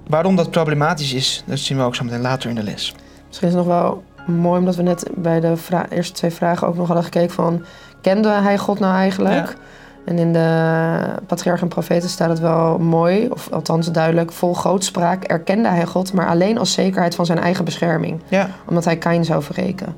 waarom 0.06 0.36
dat 0.36 0.50
problematisch 0.50 1.12
is, 1.12 1.42
dat 1.46 1.58
zien 1.58 1.76
we 1.76 1.82
ook 1.82 1.94
zo 1.94 2.04
meteen 2.04 2.20
later 2.20 2.48
in 2.48 2.54
de 2.56 2.62
les. 2.62 2.94
Misschien 3.26 3.48
is 3.48 3.54
het 3.54 3.66
nog 3.66 3.74
wel 3.80 4.02
mooi, 4.26 4.58
omdat 4.58 4.76
we 4.76 4.82
net 4.82 5.10
bij 5.14 5.40
de 5.40 5.54
eerste 5.88 6.12
twee 6.12 6.30
vragen 6.30 6.66
ook 6.68 6.76
nog 6.76 6.86
hadden 6.86 7.04
gekeken 7.04 7.34
van... 7.34 7.64
Kende 8.00 8.28
hij 8.28 8.58
God 8.58 8.78
nou 8.78 8.94
eigenlijk? 8.94 9.34
Ja. 9.48 9.54
En 10.06 10.18
in 10.18 10.32
de 10.32 10.98
Patriarch 11.26 11.60
en 11.60 11.68
Profeten 11.68 12.08
staat 12.08 12.28
het 12.28 12.38
wel 12.38 12.78
mooi, 12.78 13.28
of 13.28 13.50
althans 13.52 13.92
duidelijk... 13.92 14.32
Vol 14.32 14.54
grootspraak 14.54 15.24
erkende 15.24 15.68
hij 15.68 15.86
God, 15.86 16.12
maar 16.12 16.28
alleen 16.28 16.58
als 16.58 16.72
zekerheid 16.72 17.14
van 17.14 17.26
zijn 17.26 17.38
eigen 17.38 17.64
bescherming. 17.64 18.20
Ja, 18.28 18.50
Omdat 18.68 18.84
hij 18.84 18.96
Kain 18.96 19.24
zou 19.24 19.42
verreken. 19.42 19.96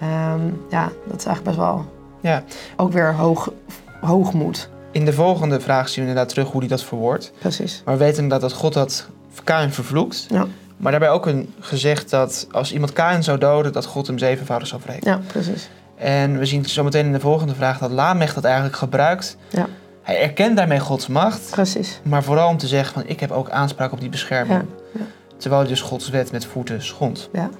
Ehm, 0.00 0.40
ja, 0.70 0.82
dat 1.06 1.18
is 1.18 1.26
eigenlijk 1.26 1.44
best 1.44 1.56
wel 1.56 1.84
ja. 2.20 2.42
ook 2.76 2.92
weer 2.92 3.14
hoog, 3.14 3.52
hoogmoed. 4.00 4.68
In 4.90 5.04
de 5.04 5.12
volgende 5.12 5.60
vraag 5.60 5.88
zien 5.88 6.04
we 6.04 6.08
inderdaad 6.10 6.34
terug 6.34 6.50
hoe 6.50 6.60
hij 6.60 6.68
dat 6.68 6.82
verwoordt. 6.82 7.32
Precies. 7.38 7.82
Maar 7.84 7.96
we 7.98 8.04
weten 8.04 8.22
inderdaad 8.22 8.50
dat 8.50 8.58
God 8.58 8.72
dat 8.72 9.06
Kain 9.44 9.72
vervloekt. 9.72 10.26
Ja, 10.28 10.46
Maar 10.76 10.90
daarbij 10.90 11.10
ook 11.10 11.26
een 11.26 11.54
gezegd 11.60 12.10
dat 12.10 12.46
als 12.50 12.72
iemand 12.72 12.92
Kain 12.92 13.22
zou 13.22 13.38
doden, 13.38 13.72
dat 13.72 13.84
God 13.84 14.06
hem 14.06 14.18
zevenvoudig 14.18 14.68
zou 14.68 14.80
wreken. 14.84 15.10
ja 15.10 15.20
precies. 15.26 15.68
En 15.96 16.38
we 16.38 16.46
zien 16.46 16.64
zometeen 16.64 17.06
in 17.06 17.12
de 17.12 17.20
volgende 17.20 17.54
vraag 17.54 17.78
dat 17.78 17.90
Lamech 17.90 18.34
dat 18.34 18.44
eigenlijk 18.44 18.76
gebruikt. 18.76 19.36
Ja. 19.48 19.66
Hij 20.02 20.20
erkent 20.20 20.56
daarmee 20.56 20.80
Gods 20.80 21.06
macht, 21.06 21.50
Precies. 21.50 22.00
maar 22.02 22.22
vooral 22.22 22.48
om 22.48 22.56
te 22.56 22.66
zeggen 22.66 22.94
van 22.94 23.02
ik 23.06 23.20
heb 23.20 23.30
ook 23.30 23.50
aanspraak 23.50 23.92
op 23.92 24.00
die 24.00 24.08
bescherming. 24.08 24.60
Ja, 24.60 25.00
ja. 25.00 25.06
Terwijl 25.36 25.62
hij 25.62 25.70
dus 25.70 25.80
Gods 25.80 26.08
wet 26.08 26.32
met 26.32 26.44
voeten 26.44 26.82
schond. 26.82 27.28
Ja. 27.32 27.50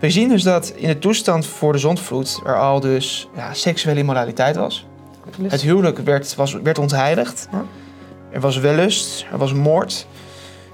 We 0.00 0.10
zien 0.10 0.28
dus 0.28 0.42
dat 0.42 0.72
in 0.76 0.88
de 0.88 0.98
toestand 0.98 1.46
voor 1.46 1.72
de 1.72 1.78
zondvloed 1.78 2.40
er 2.46 2.58
al 2.58 2.80
dus 2.80 3.28
ja, 3.36 3.54
seksuele 3.54 3.98
immoraliteit 3.98 4.56
was. 4.56 4.86
Absoluut. 5.26 5.50
Het 5.50 5.60
huwelijk 5.60 5.98
werd, 5.98 6.34
was, 6.34 6.52
werd 6.52 6.78
ontheiligd. 6.78 7.48
Ja. 7.52 7.64
Er 8.30 8.40
was 8.40 8.58
wellust, 8.58 9.26
er 9.32 9.38
was 9.38 9.52
moord. 9.52 10.06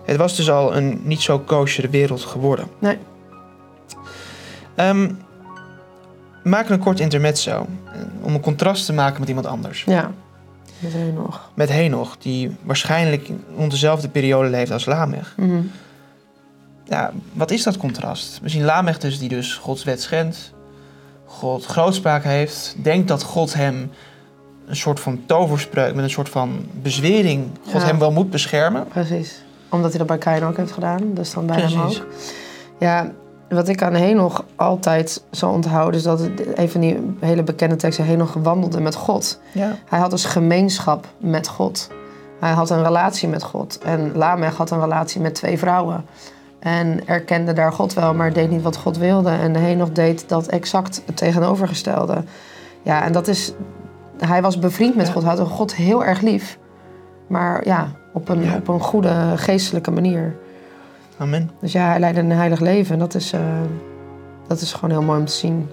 Het 0.05 0.17
was 0.17 0.37
dus 0.37 0.51
al 0.51 0.77
een 0.77 1.01
niet 1.05 1.21
zo 1.21 1.39
koosjere 1.39 1.89
wereld 1.89 2.23
geworden. 2.23 2.69
Nee. 2.79 2.99
Ehm, 4.75 5.11
maken 6.49 6.73
een 6.73 6.81
kort 6.81 7.01
intermezzo. 7.01 7.67
eh, 7.93 8.01
Om 8.23 8.35
een 8.35 8.41
contrast 8.41 8.87
te 8.87 8.93
maken 8.93 9.21
met 9.21 9.29
iemand 9.29 9.47
anders. 9.47 9.85
Ja, 9.85 10.11
je 10.79 11.13
nog. 11.15 11.51
Met 11.55 11.69
Henoch, 11.69 12.17
die 12.19 12.57
waarschijnlijk 12.63 13.31
rond 13.57 13.71
dezelfde 13.71 14.09
periode 14.09 14.49
leeft 14.49 14.71
als 14.71 14.85
Lamech. 14.85 15.35
Mhm. 15.37 15.61
Ja, 16.85 17.13
wat 17.33 17.51
is 17.51 17.63
dat 17.63 17.77
contrast? 17.77 18.39
We 18.43 18.49
zien 18.49 18.65
Lamech 18.65 18.99
dus, 18.99 19.19
die 19.19 19.29
dus 19.29 19.55
Gods 19.55 19.85
wet 19.85 20.03
schendt. 20.03 20.53
God 21.25 21.65
grootspraak 21.65 22.25
heeft. 22.25 22.77
Denkt 22.83 23.09
dat 23.09 23.23
God 23.23 23.55
hem 23.55 23.91
een 24.67 24.77
soort 24.77 25.01
van 25.01 25.21
toverspreuk, 25.27 25.95
met 25.95 26.05
een 26.05 26.11
soort 26.11 26.29
van 26.29 26.67
bezwering, 26.83 27.47
God 27.71 27.81
Ja. 27.81 27.87
hem 27.87 27.99
wel 27.99 28.13
moet 28.13 28.31
beschermen. 28.31 28.87
Precies. 28.89 29.43
Omdat 29.69 29.89
hij 29.91 29.99
dat 29.99 30.07
bij 30.07 30.19
Kain 30.19 30.43
ook 30.45 30.57
heeft 30.57 30.73
gedaan, 30.73 31.01
dus 31.15 31.33
dan 31.33 31.47
bij 31.47 31.57
hem 31.61 31.81
Precies. 31.81 32.01
ook. 32.01 32.07
Ja, 32.79 33.11
wat 33.49 33.69
ik 33.69 33.83
aan 33.83 33.95
Henoch 33.95 34.45
altijd 34.57 35.25
zal 35.31 35.53
onthouden... 35.53 35.95
is 35.95 36.03
dat 36.03 36.21
een 36.55 36.69
van 36.69 36.81
die 36.81 37.15
hele 37.21 37.43
bekende 37.43 37.77
teksten... 37.77 38.05
Henoch 38.05 38.35
wandelde 38.43 38.81
met 38.81 38.95
God. 38.95 39.41
Ja. 39.53 39.77
Hij 39.89 39.99
had 39.99 40.11
dus 40.11 40.25
gemeenschap 40.25 41.07
met 41.19 41.49
God. 41.49 41.91
Hij 42.41 42.53
had 42.53 42.71
een 42.71 42.83
relatie 42.83 43.29
met 43.29 43.43
God. 43.43 43.79
En 43.79 44.13
Lamech 44.17 44.57
had 44.57 44.71
een 44.71 44.81
relatie 44.81 45.21
met 45.21 45.35
twee 45.35 45.59
vrouwen. 45.59 46.05
En 46.59 47.07
erkende 47.07 47.53
daar 47.53 47.73
God 47.73 47.95
wel, 47.95 48.15
maar 48.15 48.33
deed 48.33 48.51
niet 48.51 48.63
wat 48.63 48.77
God 48.77 48.99
wilde. 48.99 49.31
En 49.31 49.55
Henoch 49.55 49.93
deed 49.93 50.29
dat 50.29 50.47
exact 50.47 51.03
het 51.07 51.17
tegenovergestelde. 51.17 52.25
Ja, 52.83 53.03
en 53.05 53.13
dat 53.13 53.29
is... 53.29 53.53
Hij 54.19 54.43
was 54.43 54.59
bevriend 54.59 54.97
met 54.97 55.07
Ja. 55.07 55.13
God. 55.13 55.23
Hij 55.23 55.37
had 55.37 55.49
God 55.49 55.75
heel 55.75 56.05
erg 56.05 56.21
lief. 56.21 56.59
Maar 57.27 57.67
ja, 57.67 57.89
op 58.13 58.29
een, 58.29 58.43
Ja. 58.43 58.55
op 58.57 58.69
een 58.69 58.81
goede 58.81 59.33
geestelijke 59.37 59.91
manier. 59.91 60.37
Amen. 61.19 61.51
Dus 61.61 61.73
ja, 61.73 61.89
hij 61.89 61.99
leidde 61.99 62.21
een 62.21 62.31
heilig 62.31 62.61
leven. 62.61 62.93
En 62.93 62.99
dat 62.99 63.15
is, 63.15 63.33
eh, 63.33 63.41
dat 64.47 64.61
is 64.61 64.73
gewoon 64.73 64.91
heel 64.91 65.03
mooi 65.03 65.19
om 65.19 65.27
te 65.27 65.33
zien. 65.33 65.71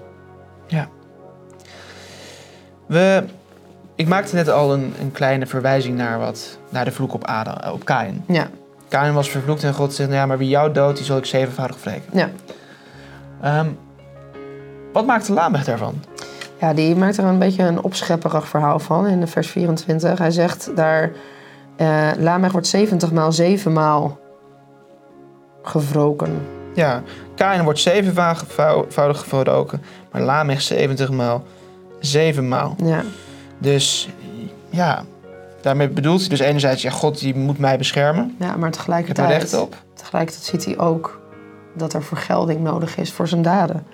We, 2.86 3.24
ik 3.94 4.08
maakte 4.08 4.34
net 4.34 4.48
al 4.48 4.72
een, 4.72 4.94
een 5.00 5.12
kleine 5.12 5.46
verwijzing 5.46 5.96
naar, 5.96 6.18
wat, 6.18 6.58
naar 6.68 6.84
de 6.84 6.92
vloek 6.92 7.14
op, 7.14 7.24
Adam, 7.24 7.54
eh, 7.54 7.72
op 7.72 7.84
Kain. 7.84 8.24
Ja, 8.26 8.48
Kain 8.88 9.14
was 9.14 9.30
vervloekt 9.30 9.64
en 9.64 9.74
God 9.74 9.94
zegt, 9.94 10.08
nou 10.08 10.20
ja, 10.20 10.26
maar 10.26 10.38
wie 10.38 10.48
jou 10.48 10.72
doodt, 10.72 10.96
die 10.96 11.06
zal 11.06 11.16
ik 11.16 11.24
zevenvoudig 11.24 11.82
wreken. 11.82 12.10
ja. 12.12 12.30
Ehm, 13.40 13.68
wat 14.92 15.06
maakte 15.06 15.32
Lamech 15.32 15.64
daarvan? 15.64 15.94
Ja, 16.60 16.74
die 16.74 16.96
maakt 16.96 17.16
er 17.16 17.24
een 17.24 17.38
beetje 17.38 17.62
een 17.62 17.82
opschepperig 17.82 18.48
verhaal 18.48 18.78
van 18.78 19.06
in 19.06 19.20
de 19.20 19.26
vers 19.26 19.48
24. 19.48 20.18
Hij 20.18 20.30
zegt 20.30 20.70
daar, 20.76 21.10
eh 21.76 22.10
Lamech 22.18 22.52
wordt 22.52 22.66
70 22.66 23.12
maal 23.12 23.32
7 23.32 23.72
maal 23.72 24.18
gewroken. 25.64 26.46
Ja, 26.74 27.02
Kain 27.36 27.62
wordt 27.64 27.78
zevenvoudig 27.80 29.18
gewroken, 29.28 29.82
maar 30.12 30.22
Lamech 30.22 30.62
70 30.62 31.10
maal 31.10 31.44
zeven 32.00 32.48
maal. 32.48 32.76
Ja, 32.84 33.02
Dus 33.58 34.08
ja, 34.70 35.04
daarmee 35.60 35.88
bedoelt 35.88 36.20
hij 36.20 36.28
dus 36.28 36.38
enerzijds, 36.38 36.82
ja, 36.82 36.90
God 36.90 37.18
die 37.18 37.34
moet 37.34 37.58
mij 37.58 37.78
beschermen. 37.78 38.36
ja 38.38 38.46
maar 38.46 38.48
Ik 38.48 38.60
heb 38.60 38.64
er 38.64 38.70
tegelijkertijd, 38.70 39.28
recht 39.30 39.54
op. 39.54 39.76
tegelijkertijd 39.94 40.44
ziet 40.44 40.64
hij 40.64 40.78
ook 40.78 41.20
dat 41.76 41.92
er 41.92 42.02
vergelding 42.02 42.60
nodig 42.60 42.96
is 42.96 43.12
voor 43.12 43.28
zijn 43.28 43.42
daden. 43.42 43.86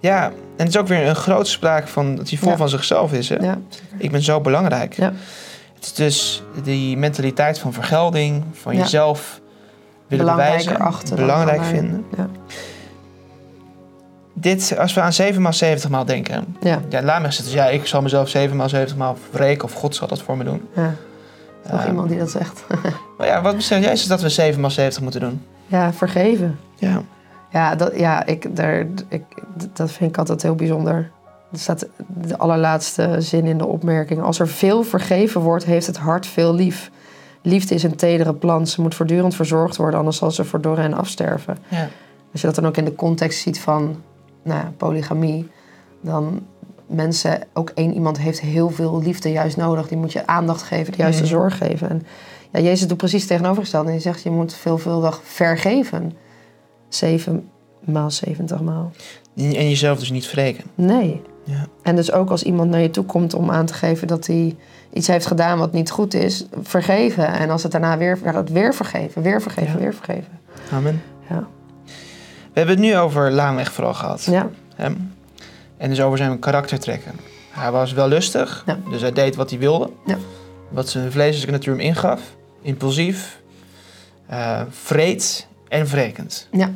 Ja, 0.00 0.24
en 0.26 0.32
het 0.56 0.68
is 0.68 0.76
ook 0.76 0.86
weer 0.86 1.06
een 1.08 1.16
grote 1.16 1.50
sprake 1.50 1.86
van 1.86 2.16
dat 2.16 2.28
hij 2.28 2.38
vol 2.38 2.50
Ja. 2.50 2.56
van 2.56 2.68
zichzelf 2.68 3.12
is. 3.12 3.28
Hè? 3.28 3.36
Ja, 3.36 3.58
Ik 3.96 4.10
ben 4.10 4.22
zo 4.22 4.40
belangrijk. 4.40 4.94
Ja. 4.94 5.12
Het 5.74 5.84
is 5.84 5.92
dus 5.94 6.42
die 6.62 6.96
mentaliteit 6.96 7.58
van 7.58 7.72
vergelding, 7.72 8.44
van 8.52 8.74
Ja. 8.74 8.80
jezelf 8.80 9.40
willen 10.18 10.34
bewijzen, 10.36 10.78
achten. 10.78 11.16
dan 11.16 11.26
belangrijk 11.26 11.64
vinden. 11.64 12.04
Ja, 12.16 12.26
Dit, 14.32 14.74
als 14.78 14.94
we 14.94 15.00
aan 15.00 15.12
7 15.12 15.42
maal 15.42 15.52
70 15.52 15.90
maal 15.90 16.04
denken. 16.04 16.56
ja, 16.60 16.80
Ja, 16.88 17.02
Lamech 17.02 17.32
zegt 17.32 17.44
dus, 17.44 17.54
ja, 17.54 17.66
ik 17.66 17.86
zal 17.86 18.02
mezelf 18.02 18.28
7 18.28 18.56
maal 18.56 18.68
70 18.68 18.96
maal 18.96 19.16
wreken 19.30 19.64
of 19.64 19.72
God 19.72 19.94
zal 19.94 20.08
dat 20.08 20.22
voor 20.22 20.36
me 20.36 20.44
doen. 20.44 20.68
ja. 20.74 20.94
Nog 21.70 21.80
Eh, 21.80 21.86
iemand 21.88 22.08
die 22.08 22.18
dat 22.18 22.30
zegt. 22.30 22.64
Maar 23.18 23.26
ja, 23.28 23.42
wat 23.42 23.64
jij 23.66 23.92
is 23.92 24.06
dat 24.06 24.20
we 24.22 24.28
7 24.28 24.60
maal 24.60 24.70
70 24.70 25.02
moeten 25.02 25.20
doen? 25.20 25.42
ja, 25.66 25.92
vergeven. 25.92 26.58
Ja. 26.74 27.02
Ja, 27.52 27.74
dat, 27.74 27.92
ja 27.98 28.26
ik, 28.26 28.56
daar, 28.56 28.86
ik, 29.08 29.22
dat 29.72 29.90
vind 29.92 30.10
ik 30.10 30.18
altijd 30.18 30.42
heel 30.42 30.54
bijzonder. 30.54 31.10
Er 31.52 31.58
staat 31.58 31.86
de 32.06 32.38
allerlaatste 32.38 33.16
zin 33.18 33.44
in 33.46 33.58
de 33.58 33.66
opmerking. 33.66 34.22
Als 34.22 34.38
er 34.38 34.48
veel 34.48 34.82
vergeven 34.82 35.40
wordt, 35.40 35.64
heeft 35.64 35.86
het 35.86 35.96
hart 35.96 36.26
veel 36.26 36.54
lief. 36.54 36.90
Liefde 37.42 37.74
is 37.74 37.82
een 37.82 37.96
tedere 37.96 38.34
plant. 38.34 38.68
Ze 38.68 38.80
moet 38.80 38.94
voortdurend 38.94 39.34
verzorgd 39.34 39.76
worden, 39.76 39.98
anders 39.98 40.16
zal 40.16 40.30
ze 40.30 40.44
verdorren 40.44 40.84
en 40.84 40.94
afsterven. 40.94 41.58
ja. 41.68 41.88
Als 42.32 42.40
je 42.40 42.46
dat 42.46 42.56
dan 42.56 42.66
ook 42.66 42.76
in 42.76 42.84
de 42.84 42.94
context 42.94 43.40
ziet 43.40 43.60
van 43.60 44.02
nou, 44.42 44.60
ja, 44.60 44.72
polygamie, 44.76 45.48
dan 46.00 46.40
mensen, 46.86 47.40
ook 47.52 47.70
één 47.74 47.94
iemand 47.94 48.18
heeft 48.18 48.40
heel 48.40 48.70
veel 48.70 49.02
liefde 49.02 49.30
juist 49.30 49.56
nodig. 49.56 49.88
Die 49.88 49.98
moet 49.98 50.12
je 50.12 50.26
aandacht 50.26 50.62
geven, 50.62 50.92
de 50.92 50.98
juiste 50.98 51.22
Mhm. 51.22 51.30
zorg 51.30 51.58
geven. 51.58 51.88
En 51.90 52.02
ja, 52.52 52.60
Jezus 52.60 52.88
doet 52.88 52.96
precies 52.96 53.20
het 53.20 53.30
tegenovergestelde. 53.30 53.86
En 53.86 53.92
hij 53.92 54.02
zegt, 54.02 54.22
je 54.22 54.30
moet 54.30 54.54
veelvuldig 54.54 55.20
vergeven. 55.24 56.12
Zeven 56.88 57.48
maal, 57.84 58.10
zeventig 58.10 58.60
maal. 58.60 58.90
En 59.36 59.68
jezelf 59.68 59.98
dus 59.98 60.10
niet 60.10 60.30
wreken. 60.30 60.64
Nee. 60.74 61.22
Ja. 61.50 61.66
En 61.82 61.96
dus 61.96 62.12
ook 62.12 62.30
als 62.30 62.42
iemand 62.42 62.70
naar 62.70 62.80
je 62.80 62.90
toe 62.90 63.04
komt 63.04 63.34
om 63.34 63.50
aan 63.50 63.66
te 63.66 63.74
geven 63.74 64.06
dat 64.06 64.26
hij 64.26 64.56
iets 64.92 65.06
heeft 65.06 65.26
gedaan 65.26 65.58
wat 65.58 65.72
niet 65.72 65.90
goed 65.90 66.14
is, 66.14 66.46
vergeven. 66.62 67.26
En 67.28 67.50
als 67.50 67.62
het 67.62 67.72
daarna 67.72 67.96
weer, 67.98 68.18
weer 68.52 68.74
vergeven, 68.74 69.22
weer 69.22 69.42
vergeven, 69.42 69.72
Ja. 69.72 69.78
weer 69.78 69.94
vergeven. 69.94 70.38
Amen. 70.72 71.02
Ja. 71.28 71.46
We 72.52 72.58
hebben 72.58 72.74
het 72.74 72.84
nu 72.84 72.96
over 72.96 73.30
Lamech 73.30 73.72
vooral 73.72 73.94
gehad. 73.94 74.24
Ja, 74.24 74.48
Hem. 74.74 75.12
En 75.76 75.88
dus 75.88 76.00
over 76.00 76.18
zijn 76.18 76.38
karaktertrekken. 76.38 77.12
Hij 77.50 77.70
was 77.70 77.92
wel 77.92 78.08
lustig, 78.08 78.62
Ja. 78.66 78.78
dus 78.90 79.00
hij 79.00 79.12
deed 79.12 79.36
wat 79.36 79.50
hij 79.50 79.58
wilde. 79.58 79.90
Ja. 80.06 80.16
Wat 80.68 80.88
zijn 80.88 81.12
vleeselijke 81.12 81.52
natuur 81.52 81.72
hem 81.76 81.82
ingaf. 81.82 82.20
Impulsief, 82.62 83.40
eh 84.26 84.60
vreed 84.70 85.46
en 85.68 85.86
wrekend. 85.86 86.48
ja, 86.52 86.70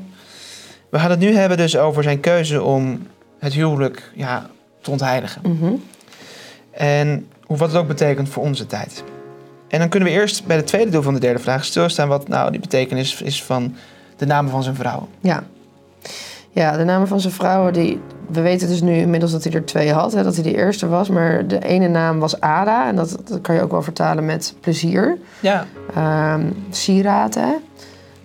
We 0.88 0.98
gaan 0.98 1.10
het 1.10 1.18
nu 1.18 1.34
hebben 1.36 1.56
dus 1.56 1.76
over 1.76 2.02
zijn 2.02 2.20
keuze 2.20 2.62
om 2.62 3.06
het 3.38 3.52
huwelijk 3.52 4.10
ja, 4.14 4.50
te 4.84 4.90
ontheiligen. 4.90 5.42
mhm. 5.44 5.72
En 6.70 7.26
hoe- 7.46 7.56
wat 7.56 7.68
het 7.68 7.76
ook 7.80 7.86
betekent 7.86 8.28
voor 8.28 8.42
onze 8.42 8.66
tijd. 8.66 9.04
En 9.68 9.78
dan 9.78 9.88
kunnen 9.88 10.08
we 10.08 10.14
eerst 10.14 10.46
bij 10.46 10.56
het 10.56 10.66
tweede 10.66 10.90
deel 10.90 11.02
van 11.02 11.14
de 11.14 11.20
derde 11.20 11.38
vraag 11.38 11.64
stilstaan... 11.64 12.08
wat 12.08 12.28
nou 12.28 12.50
die 12.50 12.60
betekenis 12.60 13.22
is 13.22 13.42
van 13.44 13.74
de 14.16 14.26
namen 14.26 14.50
van 14.50 14.62
zijn 14.62 14.74
vrouw. 14.74 15.08
ja. 15.20 15.42
Ja, 16.50 16.76
de 16.76 16.84
namen 16.84 17.08
van 17.08 17.20
zijn 17.20 17.32
vrouwen, 17.32 17.72
die, 17.72 18.00
we 18.30 18.40
weten 18.40 18.68
dus 18.68 18.80
nu 18.80 18.94
inmiddels 18.96 19.32
dat 19.32 19.44
hij 19.44 19.52
er 19.52 19.64
twee 19.64 19.92
had, 19.92 20.12
hè, 20.12 20.22
dat 20.22 20.34
hij 20.34 20.42
de 20.44 20.54
eerste 20.56 20.86
was. 20.88 21.08
Maar 21.08 21.46
de 21.46 21.58
ene 21.58 21.88
naam 21.88 22.18
was 22.18 22.40
Ada, 22.40 22.88
en 22.88 22.96
dat, 22.96 23.16
dat 23.24 23.40
kan 23.40 23.54
je 23.54 23.60
ook 23.62 23.70
wel 23.70 23.82
vertalen 23.82 24.24
met 24.24 24.54
plezier. 24.60 25.18
Ja, 25.40 25.66
sieraad, 26.70 27.34
hè. 27.34 27.52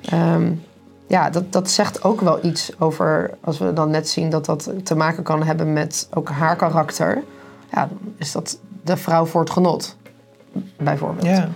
Ehm, 0.10 0.52
ja, 1.10 1.30
dat, 1.30 1.52
dat 1.52 1.70
zegt 1.70 2.04
ook 2.04 2.22
wel 2.22 2.46
iets 2.46 2.80
over, 2.80 3.32
als 3.42 3.58
we 3.58 3.74
dan 3.74 3.90
net 3.90 4.10
zien 4.10 4.30
dat 4.30 4.46
dat 4.46 4.72
te 4.84 4.96
maken 4.96 5.24
kan 5.24 5.44
hebben 5.44 5.74
met 5.74 6.08
ook 6.14 6.30
haar 6.30 6.56
karakter. 6.56 7.24
Ja, 7.72 7.88
dan 7.88 7.98
is 8.18 8.32
dat 8.32 8.60
de 8.84 8.98
vrouw 8.98 9.26
voor 9.26 9.42
het 9.42 9.50
genot, 9.50 9.98
bijvoorbeeld. 10.78 11.26
ja. 11.26 11.48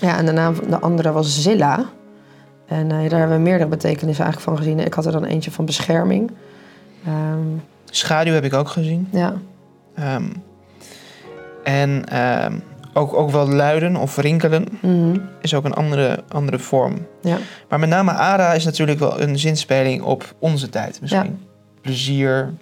Ja, 0.00 0.16
en 0.16 0.26
de 0.26 0.32
naam 0.32 0.54
van 0.54 0.70
de 0.70 0.78
andere 0.80 1.12
was 1.12 1.42
Zilla. 1.42 1.84
En 2.66 2.90
eh, 2.90 3.10
daar 3.10 3.18
hebben 3.18 3.36
we 3.36 3.42
meerdere 3.42 3.68
betekenissen 3.70 4.24
eigenlijk 4.24 4.40
van 4.40 4.56
gezien. 4.56 4.86
Ik 4.86 4.94
had 4.94 5.06
er 5.06 5.12
dan 5.12 5.24
eentje 5.24 5.50
van 5.50 5.64
bescherming. 5.64 6.30
Ehm, 7.06 7.46
Schaduw 7.84 8.32
heb 8.32 8.44
ik 8.44 8.54
ook 8.54 8.68
gezien. 8.68 9.08
ja, 9.12 9.34
Ehm, 9.94 10.24
en 11.62 12.04
ehm, 12.08 12.58
ook, 12.94 13.14
ook 13.14 13.30
wel 13.30 13.48
luiden 13.48 13.96
of 13.96 14.16
rinkelen 14.16 14.66
mhm, 14.80 15.18
is 15.40 15.54
ook 15.54 15.64
een 15.64 15.74
andere, 15.74 16.24
andere 16.28 16.58
vorm. 16.58 17.06
ja, 17.22 17.38
Maar 17.68 17.78
met 17.78 17.88
name 17.88 18.12
Ada 18.12 18.52
is 18.52 18.64
natuurlijk 18.64 18.98
wel 18.98 19.20
een 19.20 19.38
zinspeling 19.38 20.02
op 20.02 20.34
onze 20.38 20.68
tijd 20.68 21.00
misschien. 21.00 21.44
Plezier, 21.80 22.52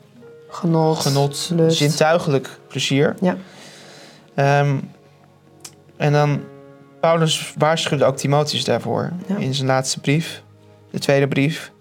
genot, 0.49 0.99
genot, 0.99 1.51
lust. 1.55 1.77
zintuigelijk 1.77 2.59
plezier. 2.69 3.15
Ja. 3.21 3.37
Ehm, 4.35 4.77
en 5.97 6.13
dan, 6.13 6.41
Paulus 7.01 7.53
waarschuwde 7.59 8.05
ook 8.05 8.17
Timotheus 8.17 8.65
daarvoor 8.65 9.13
Ja. 9.27 9.37
in 9.37 9.55
zijn 9.55 9.67
laatste 9.67 10.01
brief, 10.01 10.43
de 10.91 10.99
tweede 10.99 11.29
brief, 11.29 11.73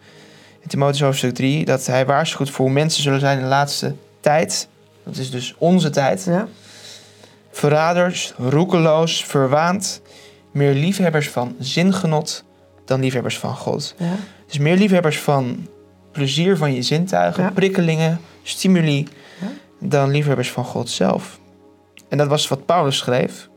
in 0.59 0.67
Timotheus 0.69 1.01
hoofdstuk 1.01 1.33
3, 1.35 1.65
dat 1.65 1.85
hij 1.85 2.05
waarschuwt 2.05 2.49
voor 2.49 2.65
hoe 2.65 2.73
mensen 2.73 3.03
zullen 3.03 3.19
zijn 3.19 3.37
in 3.37 3.43
de 3.43 3.49
laatste 3.49 3.93
tijd. 4.19 4.67
Dat 5.03 5.17
is 5.17 5.31
dus 5.31 5.55
onze 5.57 5.89
tijd. 5.89 6.23
Ja, 6.23 6.47
Verraders, 7.61 8.33
roekeloos, 8.37 9.25
verwaand, 9.25 10.01
meer 10.51 10.73
liefhebbers 10.73 11.29
van 11.29 11.55
zingenot 11.59 12.43
dan 12.85 12.99
liefhebbers 12.99 13.39
van 13.39 13.55
God. 13.55 13.95
ja, 13.97 14.11
Dus 14.47 14.57
meer 14.57 14.75
liefhebbers 14.77 15.19
van 15.19 15.67
plezier 16.11 16.57
van 16.57 16.73
je 16.73 16.81
zintuigen, 16.81 17.43
Ja. 17.43 17.49
prikkelingen, 17.49 18.19
stimuli, 18.43 19.07
Ja. 19.41 19.47
dan 19.79 20.09
liefhebbers 20.11 20.51
van 20.51 20.63
God 20.65 20.89
zelf. 20.89 21.39
En 22.09 22.17
dat 22.17 22.27
was 22.27 22.47
wat 22.47 22.65
Paulus 22.65 22.97
schreef. 22.97 23.49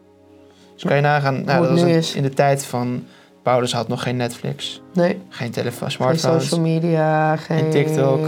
Dus 0.75 0.85
kan 0.85 0.97
je 0.97 1.03
nagaan, 1.03 1.45
nou, 1.45 1.61
dat 1.67 1.71
was 1.71 1.81
een- 1.83 2.17
in 2.17 2.23
de 2.23 2.35
tijd 2.35 2.65
van 2.65 3.05
Paulus 3.43 3.73
had 3.73 3.89
nog 3.89 4.03
geen 4.03 4.17
Netflix, 4.17 4.83
nee. 4.95 5.21
geen 5.29 5.51
telefoon, 5.51 5.89
Geen 5.91 5.97
smartphones. 5.97 6.43
social 6.43 6.61
media, 6.61 7.37
geen 7.37 7.71
TikTok. 7.71 8.27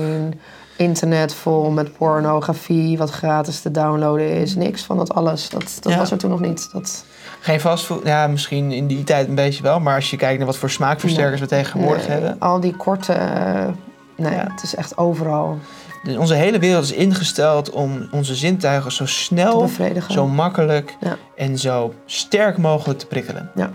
Internet 0.83 1.35
vol 1.35 1.71
met 1.71 1.93
pornografie, 1.97 2.99
wat 2.99 3.11
gratis 3.11 3.61
te 3.61 3.71
downloaden 3.71 4.31
is. 4.31 4.55
Niks 4.55 4.83
van 4.83 4.97
dat 4.97 5.15
alles. 5.15 5.49
Dat, 5.49 5.79
dat 5.81 5.93
Ja. 5.93 5.99
was 5.99 6.11
er 6.11 6.19
toen 6.19 6.31
nog 6.31 6.41
niet. 6.41 6.69
Dat, 6.73 7.05
Geen 7.41 7.61
fastfood, 7.61 8.07
ja, 8.07 8.27
misschien 8.27 8.73
in 8.73 8.87
die 8.87 9.05
tijd 9.05 9.29
een 9.29 9.35
beetje 9.35 9.63
wel, 9.63 9.81
maar 9.81 9.95
als 9.95 10.11
je 10.11 10.17
kijkt 10.17 10.39
naar 10.39 10.47
wat 10.47 10.57
voor 10.57 10.71
smaakversterkers 10.71 11.41
we 11.41 11.47
tegenwoordig 11.47 12.09
nee, 12.09 12.11
hebben. 12.19 12.37
Al 12.39 12.61
die 12.61 12.77
korte... 12.77 13.13
eh, 13.13 13.69
nee, 14.17 14.33
Ja. 14.35 14.47
het 14.51 14.63
is 14.63 14.75
echt 14.75 14.97
overal 14.99 15.59
Dus 16.03 16.17
onze 16.17 16.35
hele 16.35 16.59
wereld 16.59 16.85
is 16.85 16.93
ingesteld 16.93 17.71
om 17.71 18.09
onze 18.11 18.35
zintuigen 18.35 18.93
zo 18.93 19.07
snel, 19.07 19.71
zo 20.09 20.27
makkelijk 20.27 20.97
Ja. 21.01 21.17
en 21.37 21.59
zo 21.59 21.95
sterk 22.07 22.59
mogelijk 22.59 22.99
te 22.99 23.07
prikkelen. 23.07 23.51
Ja. 23.55 23.71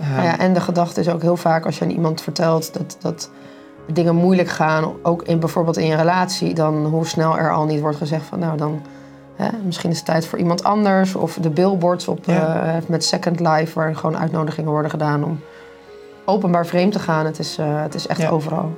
Nou 0.00 0.22
ja, 0.22 0.38
en 0.38 0.52
de 0.54 0.60
gedachte 0.60 1.00
is 1.00 1.08
ook 1.08 1.22
heel 1.22 1.36
vaak 1.36 1.64
als 1.66 1.78
je 1.78 1.84
aan 1.84 1.90
iemand 1.90 2.20
vertelt 2.20 2.72
dat, 2.74 2.96
dat 3.00 3.30
dingen 3.86 4.14
moeilijk 4.14 4.48
gaan, 4.48 4.92
ook 5.02 5.22
in, 5.22 5.38
bijvoorbeeld 5.38 5.76
in 5.76 5.86
je 5.86 5.96
relatie, 5.96 6.54
dan 6.54 6.86
hoe 6.86 7.06
snel 7.06 7.38
er 7.38 7.52
al 7.52 7.64
niet 7.64 7.80
wordt 7.80 7.96
gezegd 7.96 8.24
van 8.24 8.38
nou 8.38 8.56
dan 8.56 8.82
hè, 9.36 9.48
misschien 9.64 9.90
is 9.90 9.96
het 9.96 10.06
tijd 10.06 10.26
voor 10.26 10.38
iemand 10.38 10.64
anders. 10.64 11.14
Of 11.14 11.38
de 11.40 11.50
billboards 11.50 12.08
op, 12.08 12.24
Ja. 12.24 12.62
eh, 12.76 12.82
met 12.88 13.04
Second 13.04 13.40
Life, 13.40 13.74
waar 13.74 13.96
gewoon 13.96 14.18
uitnodigingen 14.18 14.70
worden 14.70 14.90
gedaan 14.90 15.24
om 15.24 15.40
openbaar 16.24 16.66
vreemd 16.66 16.92
te 16.92 16.98
gaan. 16.98 17.26
Het 17.26 17.38
is, 17.38 17.58
eh, 17.58 17.82
het 17.82 17.94
is 17.94 18.06
echt 18.06 18.20
Ja. 18.20 18.28
overal. 18.28 18.74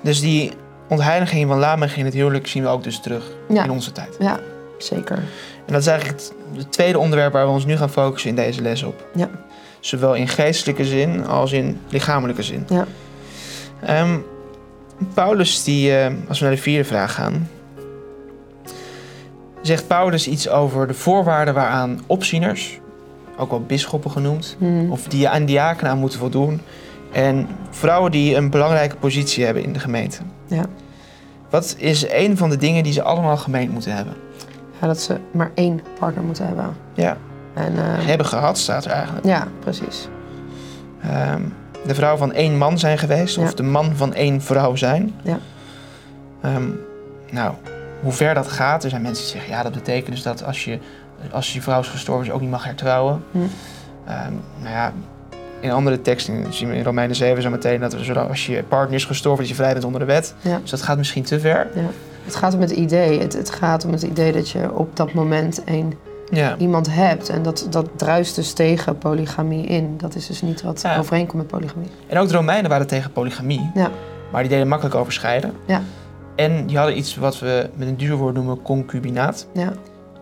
Dus 0.00 0.20
die 0.20 0.52
ontheiliging 0.88 1.48
van 1.48 1.58
Lamech 1.58 1.96
in 1.96 2.04
het 2.04 2.14
huwelijk 2.14 2.46
zien 2.46 2.62
we 2.62 2.68
ook 2.68 2.82
dus 2.84 3.00
terug 3.00 3.30
Ja. 3.48 3.64
in 3.64 3.70
onze 3.70 3.92
tijd. 3.92 4.16
Ja, 4.18 4.38
zeker. 4.78 5.16
En 5.66 5.72
dat 5.72 5.80
is 5.80 5.86
eigenlijk 5.86 6.20
het, 6.20 6.32
het 6.56 6.72
tweede 6.72 6.98
onderwerp 6.98 7.32
waar 7.32 7.46
we 7.46 7.52
ons 7.52 7.64
nu 7.66 7.76
gaan 7.76 7.90
focussen 7.90 8.30
in 8.30 8.36
deze 8.36 8.62
les 8.62 8.82
op. 8.82 9.04
Ja. 9.14 9.28
Zowel 9.80 10.14
in 10.14 10.28
geestelijke 10.28 10.84
zin 10.84 11.26
als 11.26 11.52
in 11.52 11.80
lichamelijke 11.88 12.42
zin. 12.42 12.64
Ja. 12.68 12.84
Ehm, 13.80 14.18
Paulus, 15.14 15.64
die, 15.64 15.96
eh, 15.96 16.12
als 16.28 16.38
we 16.38 16.44
naar 16.46 16.54
de 16.54 16.60
vierde 16.60 16.84
vraag 16.84 17.14
gaan, 17.14 17.48
zegt 19.62 19.86
Paulus 19.86 20.28
iets 20.28 20.48
over 20.48 20.86
de 20.86 20.94
voorwaarden 20.94 21.54
waaraan 21.54 22.00
opzieners, 22.06 22.80
ook 23.36 23.50
wel 23.50 23.62
bisschoppen 23.62 24.10
genoemd, 24.10 24.56
Hmm. 24.58 24.90
of 24.90 25.04
die 25.04 25.28
aan 25.28 25.44
diakenen 25.44 25.90
aan 25.92 25.98
moeten 25.98 26.18
voldoen. 26.18 26.60
En 27.12 27.48
vrouwen 27.70 28.10
die 28.10 28.34
een 28.36 28.50
belangrijke 28.50 28.96
positie 28.96 29.44
hebben 29.44 29.62
in 29.62 29.72
de 29.72 29.78
gemeente. 29.78 30.18
Ja. 30.46 30.64
Wat 31.50 31.74
is 31.78 32.06
een 32.12 32.36
van 32.36 32.50
de 32.50 32.56
dingen 32.56 32.82
die 32.82 32.92
ze 32.92 33.02
allemaal 33.02 33.36
gemeen 33.36 33.70
moeten 33.70 33.94
hebben? 33.96 34.14
ja, 34.80 34.86
dat 34.86 35.00
ze 35.00 35.16
maar 35.30 35.50
één 35.54 35.80
partner 35.98 36.24
moeten 36.24 36.46
hebben. 36.46 36.76
Ja, 36.94 37.16
En, 37.54 37.72
eh, 37.76 38.06
hebben 38.06 38.26
gehad 38.26 38.58
staat 38.58 38.84
er 38.84 38.90
eigenlijk. 38.90 39.26
ja, 39.26 39.46
precies. 39.60 40.08
Ehm, 41.02 41.40
de 41.86 41.94
vrouw 41.94 42.16
van 42.16 42.32
één 42.32 42.58
man 42.58 42.78
zijn 42.78 42.98
geweest, 42.98 43.36
Ja. 43.36 43.42
of 43.42 43.54
de 43.54 43.62
man 43.62 43.96
van 43.96 44.14
één 44.14 44.42
vrouw 44.42 44.74
zijn. 44.76 45.14
Ja. 45.22 45.38
Ehm, 46.40 46.68
nou, 47.30 47.54
hoe 48.02 48.12
ver 48.12 48.34
dat 48.34 48.46
gaat, 48.48 48.84
er 48.84 48.90
zijn 48.90 49.02
mensen 49.02 49.24
die 49.24 49.32
zeggen, 49.32 49.50
ja, 49.50 49.62
dat 49.62 49.72
betekent 49.72 50.14
dus 50.14 50.22
dat 50.22 50.44
als 50.44 50.64
je, 50.64 50.78
als 51.30 51.52
je 51.52 51.62
vrouw 51.62 51.80
is 51.80 51.88
gestorven, 51.88 52.26
ze 52.26 52.32
ook 52.32 52.40
niet 52.40 52.50
mag 52.50 52.64
hertrouwen. 52.64 53.24
Hm. 53.30 53.38
Nou 54.62 54.74
ja, 54.74 54.92
in 55.60 55.70
andere 55.70 56.00
teksten 56.00 56.52
zien 56.52 56.68
we 56.68 56.74
in 56.74 56.84
Romeinen 56.84 57.16
7 57.16 57.42
zo 57.42 57.50
meteen 57.50 57.80
dat 57.80 57.92
er, 57.92 58.18
als 58.18 58.46
je 58.46 58.62
partner 58.62 58.94
is 58.94 59.04
gestorven, 59.04 59.40
dat 59.40 59.48
je 59.48 59.54
vrij 59.54 59.72
bent 59.72 59.84
onder 59.84 60.00
de 60.00 60.06
wet. 60.06 60.34
Ja. 60.40 60.58
Dus 60.60 60.70
dat 60.70 60.82
gaat 60.82 60.96
misschien 60.96 61.22
te 61.22 61.40
ver. 61.40 61.68
Het 62.24 62.36
gaat 62.36 62.54
om 62.54 62.60
het 62.60 62.70
idee. 62.70 63.20
Het, 63.20 63.32
het 63.32 63.50
gaat 63.50 63.84
om 63.84 63.92
het 63.92 64.02
idee 64.02 64.32
dat 64.32 64.50
je 64.50 64.72
op 64.72 64.96
dat 64.96 65.12
moment 65.12 65.64
één 65.64 65.92
Ja. 66.36 66.56
iemand 66.58 66.86
hebt. 66.94 67.28
En 67.28 67.42
dat, 67.42 67.66
dat 67.70 67.88
druist 67.96 68.34
dus 68.34 68.52
tegen 68.52 68.98
polygamie 68.98 69.66
in. 69.66 69.94
Dat 69.96 70.14
is 70.14 70.26
dus 70.26 70.42
niet 70.42 70.62
wat 70.62 70.80
Ja. 70.82 70.98
overeenkomt 70.98 71.42
met 71.42 71.46
polygamie. 71.46 71.88
En 72.06 72.18
ook 72.18 72.28
de 72.28 72.34
Romeinen 72.34 72.70
waren 72.70 72.86
tegen 72.86 73.12
polygamie. 73.12 73.70
Ja. 73.74 73.90
Maar 74.32 74.40
die 74.42 74.50
deden 74.50 74.68
makkelijk 74.68 74.94
overschrijden. 74.96 75.52
Ja. 75.66 75.82
En 76.36 76.66
die 76.66 76.76
hadden 76.76 76.98
iets 76.98 77.16
wat 77.16 77.38
we 77.38 77.70
met 77.76 77.88
een 77.88 77.96
duur 77.96 78.16
woord 78.16 78.34
noemen 78.34 78.62
concubinaat. 78.62 79.46
Ja, 79.52 79.72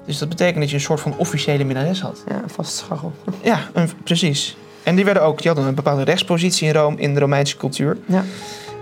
Dus 0.06 0.18
dat 0.18 0.28
betekent 0.28 0.58
dat 0.60 0.68
je 0.68 0.74
een 0.74 0.80
soort 0.82 1.00
van 1.00 1.14
officiële 1.16 1.64
minnares 1.64 2.00
had. 2.00 2.24
ja 2.28 2.40
vast 2.46 2.76
schachel. 2.76 3.12
Ja, 3.42 3.58
een- 3.72 3.88
precies. 4.04 4.56
En 4.82 4.94
die, 4.94 5.04
werden 5.04 5.22
ook, 5.22 5.38
die 5.38 5.46
hadden 5.46 5.66
een 5.66 5.74
bepaalde 5.74 6.02
rechtspositie 6.02 6.68
in 6.68 6.74
Rome, 6.74 6.96
in 6.96 7.14
de 7.14 7.20
Romeinse 7.20 7.56
cultuur. 7.56 7.96
Ja. 8.06 8.22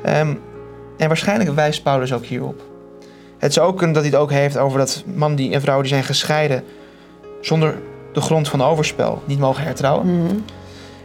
Ehm, 0.02 0.34
en 0.96 1.06
waarschijnlijk 1.08 1.54
wijst 1.54 1.82
Paulus 1.82 2.12
ook 2.12 2.24
hierop. 2.24 2.62
Het 3.38 3.52
zou 3.52 3.68
ook 3.68 3.76
kunnen 3.76 3.94
dat 3.94 4.02
hij 4.02 4.12
het 4.12 4.20
ook 4.20 4.30
heeft 4.30 4.56
over 4.58 4.78
dat 4.78 5.04
man 5.14 5.34
die 5.34 5.52
en 5.52 5.60
vrouw 5.60 5.80
die 5.80 5.88
zijn 5.88 6.04
gescheiden 6.04 6.64
zonder 7.40 7.78
de 8.12 8.20
grond 8.20 8.48
van 8.48 8.62
overspel 8.62 9.22
niet 9.26 9.38
mogen 9.38 9.64
hertrouwen. 9.64 10.22
Mhm. 10.22 10.34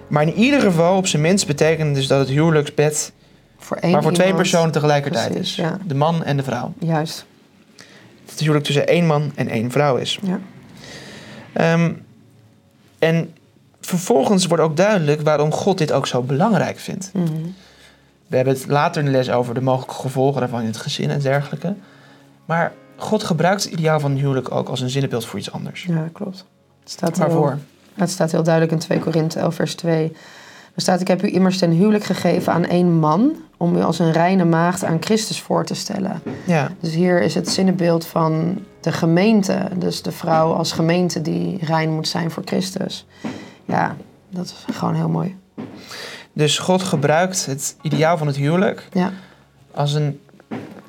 Maar 0.08 0.24
in 0.24 0.34
ieder 0.34 0.62
geval, 0.62 0.98
op 0.98 1.08
zijn 1.08 1.22
minst, 1.22 1.48
betekent 1.48 1.96
dus 1.96 2.08
dat 2.08 2.20
het 2.20 2.30
huwelijksbed 2.30 3.12
Voor 3.58 3.78
één 3.78 3.92
maar 3.92 4.02
voor 4.04 4.12
twee 4.12 4.34
personen 4.34 4.72
tegelijkertijd 4.72 5.32
Precies, 5.34 5.50
is. 5.50 5.56
ja. 5.56 5.78
De 5.86 5.96
man 5.96 6.24
en 6.24 6.38
de 6.38 6.44
vrouw. 6.44 6.74
Juist, 6.80 7.26
Dat 8.24 8.30
het 8.30 8.40
huwelijk 8.40 8.66
tussen 8.66 8.88
één 8.88 9.06
man 9.06 9.32
en 9.36 9.48
één 9.48 9.72
vrouw 9.72 9.96
is. 9.96 10.20
ja. 10.22 10.40
Ehm, 11.54 11.92
en 13.00 13.34
vervolgens 13.82 14.46
wordt 14.46 14.64
ook 14.64 14.78
duidelijk 14.78 15.22
waarom 15.22 15.52
God 15.52 15.78
dit 15.78 15.92
ook 15.92 16.08
zo 16.08 16.22
belangrijk 16.22 16.80
vindt. 16.80 17.10
Mhm. 17.14 17.26
We 18.28 18.36
hebben 18.36 18.54
het 18.54 18.68
later 18.68 19.00
in 19.00 19.06
de 19.12 19.18
les 19.18 19.30
over 19.30 19.54
de 19.54 19.62
mogelijke 19.62 20.02
gevolgen 20.02 20.40
daarvan 20.40 20.60
in 20.62 20.66
het 20.68 20.78
gezin 20.78 21.10
en 21.10 21.20
dergelijke. 21.20 21.76
Maar 22.46 22.74
God 22.98 23.24
gebruikt 23.24 23.64
het 23.64 23.74
ideaal 23.74 24.00
van 24.00 24.12
een 24.12 24.18
huwelijk 24.18 24.52
ook 24.52 24.70
als 24.70 24.82
een 24.82 24.90
zinnebeeld 24.90 25.26
voor 25.26 25.40
iets 25.40 25.52
anders. 25.52 25.84
Ja, 25.84 26.10
klopt. 26.14 26.46
Het 26.80 26.90
staat 26.90 27.18
Waarvoor? 27.18 27.50
Heel, 27.50 27.60
het 27.94 28.10
staat 28.10 28.32
heel 28.32 28.44
duidelijk 28.44 28.74
in 28.74 28.80
2 28.80 29.00
Korinthe 29.00 29.40
11 29.40 29.56
vers 29.56 29.76
2. 29.76 30.12
Er 30.76 30.82
staat, 30.82 31.02
ik 31.02 31.08
heb 31.08 31.24
u 31.24 31.34
immers 31.34 31.58
ten 31.58 31.72
huwelijk 31.72 32.04
gegeven 32.04 32.54
aan 32.54 32.66
één 32.66 32.92
man... 33.00 33.36
om 33.58 33.76
u 33.76 33.82
als 33.82 34.00
een 34.00 34.12
reine 34.12 34.46
maagd 34.46 34.84
aan 34.84 34.98
Christus 35.00 35.42
voor 35.42 35.66
te 35.66 35.74
stellen. 35.74 36.22
Ja, 36.46 36.72
Dus 36.80 36.94
hier 36.94 37.22
is 37.22 37.36
het 37.36 37.50
zinnebeeld 37.50 38.06
van 38.06 38.64
de 38.82 38.92
gemeente. 38.92 39.68
Dus 39.78 40.02
de 40.02 40.12
vrouw 40.12 40.54
als 40.54 40.72
gemeente 40.72 41.22
die 41.22 41.66
rein 41.66 41.92
moet 41.94 42.08
zijn 42.08 42.32
voor 42.32 42.44
Christus. 42.46 43.06
Ja, 43.66 43.96
dat 44.30 44.46
is 44.46 44.76
gewoon 44.76 44.96
heel 44.96 45.10
mooi. 45.10 45.36
dus 46.34 46.60
God 46.60 46.84
gebruikt 46.84 47.46
het 47.46 47.76
ideaal 47.82 48.18
van 48.18 48.28
het 48.28 48.36
huwelijk 48.36 48.88
Ja, 48.92 49.12
als 49.72 49.94
een, 49.94 50.20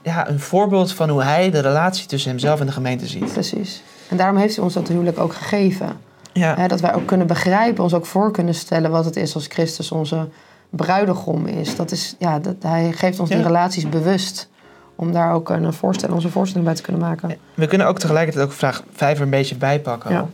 ja, 0.06 0.28
een 0.28 0.40
voorbeeld 0.40 0.92
van 0.92 1.08
hoe 1.08 1.22
hij 1.22 1.50
de 1.50 1.60
relatie 1.60 2.06
tussen 2.06 2.30
hemzelf 2.30 2.60
en 2.60 2.66
de 2.66 2.72
gemeente 2.72 3.06
ziet. 3.06 3.32
precies. 3.32 3.82
En 4.08 4.16
daarom 4.16 4.36
heeft 4.36 4.54
hij 4.54 4.64
ons 4.64 4.74
dat 4.74 4.88
huwelijk 4.88 5.18
ook 5.18 5.34
gegeven. 5.34 5.88
Ja, 6.32 6.68
dat 6.68 6.80
wij 6.80 6.94
ook 6.94 7.06
kunnen 7.06 7.26
begrijpen, 7.26 7.82
ons 7.82 7.94
ook 7.94 8.06
voor 8.06 8.32
kunnen 8.32 8.54
stellen 8.54 8.90
wat 8.90 9.04
het 9.04 9.16
is 9.16 9.34
als 9.34 9.46
Christus 9.46 9.90
onze 9.90 10.28
bruidegom 10.70 11.46
is. 11.46 11.76
Dat 11.76 11.90
is 11.90 12.14
ja, 12.18 12.38
dat, 12.38 12.54
hij 12.60 12.92
geeft 12.92 13.20
ons 13.20 13.30
die 13.30 13.42
relaties 13.42 13.88
bewust. 13.88 14.48
Om 14.94 15.12
daar 15.12 15.32
ook 15.32 15.48
een 15.48 15.72
voorstel, 15.72 16.14
onze 16.14 16.30
voorstelling 16.30 16.66
bij 16.66 16.76
te 16.76 16.82
kunnen 16.82 17.02
maken. 17.02 17.38
we 17.54 17.66
kunnen 17.66 17.86
ook 17.86 17.98
tegelijkertijd 17.98 18.44
ook 18.44 18.52
vraag 18.52 18.82
5 18.92 19.16
er 19.16 19.22
een 19.22 19.30
beetje 19.30 19.56
bijpakken. 19.56 20.10
Ja. 20.10 20.28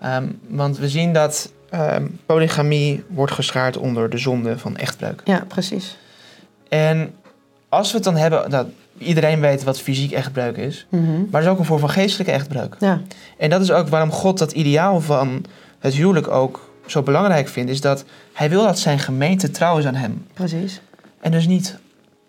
Ehm, 0.00 0.28
want 0.48 0.78
we 0.78 0.88
zien 0.88 1.12
dat 1.12 1.52
ehm, 1.70 2.06
polygamie 2.26 3.04
wordt 3.08 3.32
geschaard 3.32 3.76
onder 3.76 4.10
de 4.10 4.18
zonde 4.18 4.58
van 4.58 4.76
echtbreuk. 4.76 5.20
Ja, 5.24 5.44
precies. 5.48 5.96
En 6.68 7.14
als 7.68 7.90
we 7.90 7.94
het 7.94 8.04
dan 8.04 8.16
hebben, 8.16 8.50
dat 8.50 8.66
iedereen 8.98 9.40
weet 9.40 9.64
wat 9.64 9.80
fysiek 9.80 10.12
echtbreuk 10.12 10.56
is, 10.56 10.86
Mhm. 10.88 11.02
maar 11.30 11.40
er 11.40 11.46
is 11.46 11.52
ook 11.52 11.58
een 11.58 11.64
vorm 11.64 11.80
van 11.80 11.90
geestelijke 11.90 12.32
echtbreuk. 12.32 12.76
Ja, 12.78 13.00
En 13.38 13.50
dat 13.50 13.60
is 13.60 13.70
ook 13.70 13.88
waarom 13.88 14.10
God 14.10 14.38
dat 14.38 14.52
ideaal 14.52 15.00
van 15.00 15.44
het 15.78 15.94
huwelijk 15.94 16.28
ook 16.28 16.70
zo 16.86 17.02
belangrijk 17.02 17.48
vindt, 17.48 17.70
is 17.70 17.80
dat 17.80 18.04
hij 18.32 18.50
wil 18.50 18.62
dat 18.64 18.78
zijn 18.78 18.98
gemeente 18.98 19.50
trouw 19.50 19.78
is 19.78 19.86
aan 19.86 19.94
hem. 19.94 20.26
precies. 20.34 20.80
En 21.20 21.30
dus 21.30 21.46
niet 21.46 21.78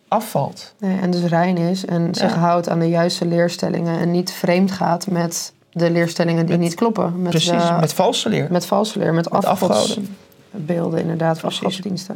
afvalt. 0.07 0.73
Nee, 0.79 0.99
en 0.99 1.11
dus 1.11 1.23
rein 1.23 1.57
is 1.57 1.85
en 1.85 2.15
zich 2.15 2.33
houdt 2.33 2.69
aan 2.69 2.79
de 2.79 2.89
juiste 2.89 3.25
leerstellingen. 3.25 3.99
En 3.99 4.11
niet 4.11 4.31
vreemd 4.31 4.71
gaat 4.71 5.07
met 5.07 5.53
de 5.71 5.91
leerstellingen 5.91 6.45
die 6.45 6.55
Met- 6.55 6.63
niet 6.63 6.75
kloppen. 6.75 7.21
Met, 7.21 7.29
Precies, 7.29 7.49
eh, 7.51 7.79
met 7.79 7.93
valse 7.93 8.29
leer. 8.29 8.47
met 8.51 8.65
valse 8.65 8.99
leer, 8.99 9.13
met, 9.13 9.31
Met 9.31 9.45
afgoden. 9.45 10.15
beelden 10.51 10.99
inderdaad, 10.99 11.39
van 11.39 11.49
afgodsdiensten. 11.49 12.15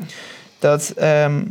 Dat 0.60 0.90
ehm, 0.90 1.44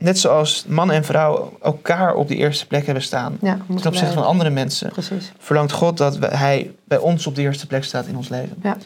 net 0.00 0.18
zoals 0.18 0.64
man 0.68 0.90
en 0.90 1.04
vrouw 1.04 1.52
elkaar 1.62 2.14
op 2.14 2.28
de 2.28 2.36
eerste 2.36 2.66
plek 2.66 2.84
hebben 2.84 3.02
staan 3.04 3.36
Ja, 3.40 3.58
ten 3.66 3.86
opzichte 3.86 4.12
van 4.14 4.24
andere 4.24 4.50
mensen, 4.50 4.90
Precies. 4.90 5.32
verlangt 5.38 5.72
God 5.72 5.96
dat 5.96 6.18
hij 6.34 6.70
bij 6.84 6.98
ons 6.98 7.26
op 7.26 7.34
de 7.34 7.42
eerste 7.42 7.66
plek 7.66 7.84
staat 7.84 8.06
in 8.06 8.16
ons 8.16 8.28
leven. 8.28 8.56
Ja. 8.62 8.76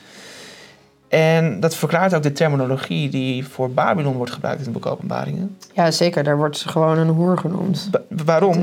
En 1.08 1.60
dat 1.60 1.74
verklaart 1.74 2.14
ook 2.14 2.22
de 2.22 2.32
terminologie 2.32 3.08
die 3.08 3.46
voor 3.46 3.70
Babylon 3.70 4.14
wordt 4.16 4.32
gebruikt 4.32 4.58
in 4.58 4.64
de 4.66 4.70
boek 4.72 4.86
Openbaringen. 4.86 5.56
Ja, 5.72 5.90
zeker. 5.90 6.24
Daar 6.24 6.36
wordt 6.36 6.56
ze 6.58 6.68
gewoon 6.68 6.98
een 6.98 7.08
hoer 7.08 7.38
genoemd. 7.38 7.88
Ba- 7.90 8.00
waarom? 8.24 8.62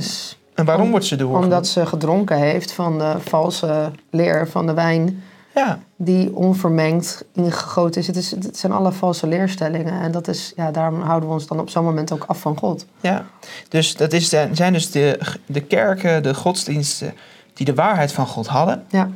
En 0.53 0.65
waarom 0.65 0.85
om- 0.85 0.91
wordt 0.91 1.05
ze 1.05 1.15
de 1.15 1.23
hoer 1.23 1.35
Omdat 1.35 1.47
genoemd? 1.49 1.67
ze 1.67 1.85
gedronken 1.85 2.37
heeft 2.37 2.71
van 2.71 2.97
de 2.97 3.13
valse 3.19 3.91
leer 4.09 4.47
van 4.47 4.65
de 4.65 4.73
wijn 4.73 5.23
Ja, 5.55 5.79
die 5.95 6.35
onvermengd 6.35 7.23
ingegoten 7.33 8.01
is. 8.01 8.07
Het, 8.07 8.15
is, 8.15 8.31
het 8.31 8.57
zijn 8.57 8.71
alle 8.71 8.91
valse 8.91 9.27
leerstellingen. 9.27 10.01
En 10.01 10.11
dat 10.11 10.27
is, 10.27 10.53
ja, 10.55 10.71
daarom 10.71 11.01
houden 11.01 11.29
we 11.29 11.35
ons 11.35 11.47
dan 11.47 11.59
op 11.59 11.69
zo'n 11.69 11.83
moment 11.83 12.11
ook 12.11 12.23
af 12.27 12.39
van 12.39 12.57
God. 12.57 12.85
ja. 13.01 13.25
Dus 13.69 13.95
dat 13.95 14.13
is 14.13 14.29
zijn 14.29 14.73
dus 14.73 14.91
de, 14.91 15.19
de 15.45 15.61
kerken, 15.61 16.23
de 16.23 16.33
godsdiensten 16.33 17.13
die 17.53 17.65
de 17.65 17.73
waarheid 17.73 18.11
van 18.11 18.27
God 18.27 18.47
hadden. 18.47 18.85
Ja, 18.89 19.09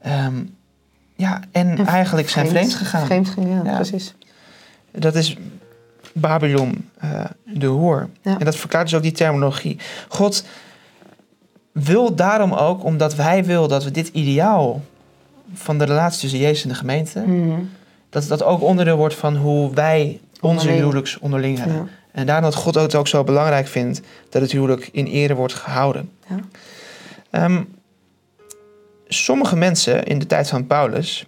Ehm, 0.00 0.42
ja, 1.16 1.40
en, 1.52 1.78
En 1.78 1.86
eigenlijk 1.86 2.28
zijn 2.28 2.48
vreemd 2.48 2.74
gegaan. 2.74 3.04
Vreemd 3.06 3.28
gegaan, 3.28 3.48
ja, 3.50 3.60
Ja. 3.64 3.74
precies. 3.74 4.14
Dat 4.90 5.14
is 5.14 5.36
Babylon, 6.12 6.88
eh, 6.98 7.24
de 7.44 7.66
hoer. 7.66 8.08
Ja. 8.22 8.38
En 8.38 8.44
dat 8.44 8.56
verklaart 8.56 8.84
dus 8.86 8.94
ook 8.96 9.02
die 9.02 9.12
terminologie. 9.12 9.78
God 10.08 10.44
wil 11.72 12.14
daarom 12.14 12.52
ook, 12.52 12.84
omdat 12.84 13.16
hij 13.16 13.44
wil 13.44 13.68
dat 13.68 13.84
we 13.84 13.90
dit 13.90 14.08
ideaal 14.08 14.80
van 15.52 15.78
de 15.78 15.84
relatie 15.84 16.20
tussen 16.20 16.38
Jezus 16.38 16.62
en 16.62 16.68
de 16.68 16.74
gemeente, 16.74 17.20
Mhm. 17.26 17.58
dat 18.10 18.28
dat 18.28 18.42
ook 18.42 18.62
onderdeel 18.62 18.96
wordt 18.96 19.14
van 19.14 19.36
hoe 19.36 19.74
wij 19.74 20.20
onze 20.40 20.68
huwelijks 20.70 21.18
onderling 21.18 21.58
hebben. 21.58 21.76
Ja. 21.76 21.86
En 22.12 22.26
daarom 22.26 22.44
dat 22.44 22.54
God 22.54 22.74
het 22.74 22.94
ook 22.94 23.08
zo 23.08 23.24
belangrijk 23.24 23.66
vindt 23.66 24.00
dat 24.28 24.42
het 24.42 24.52
huwelijk 24.52 24.88
in 24.92 25.06
ere 25.06 25.34
wordt 25.34 25.54
gehouden. 25.54 26.10
Ja. 26.28 26.36
Ehm, 27.30 27.62
sommige 29.08 29.56
mensen 29.56 30.04
in 30.04 30.18
de 30.18 30.26
tijd 30.26 30.48
van 30.48 30.66
Paulus, 30.66 31.26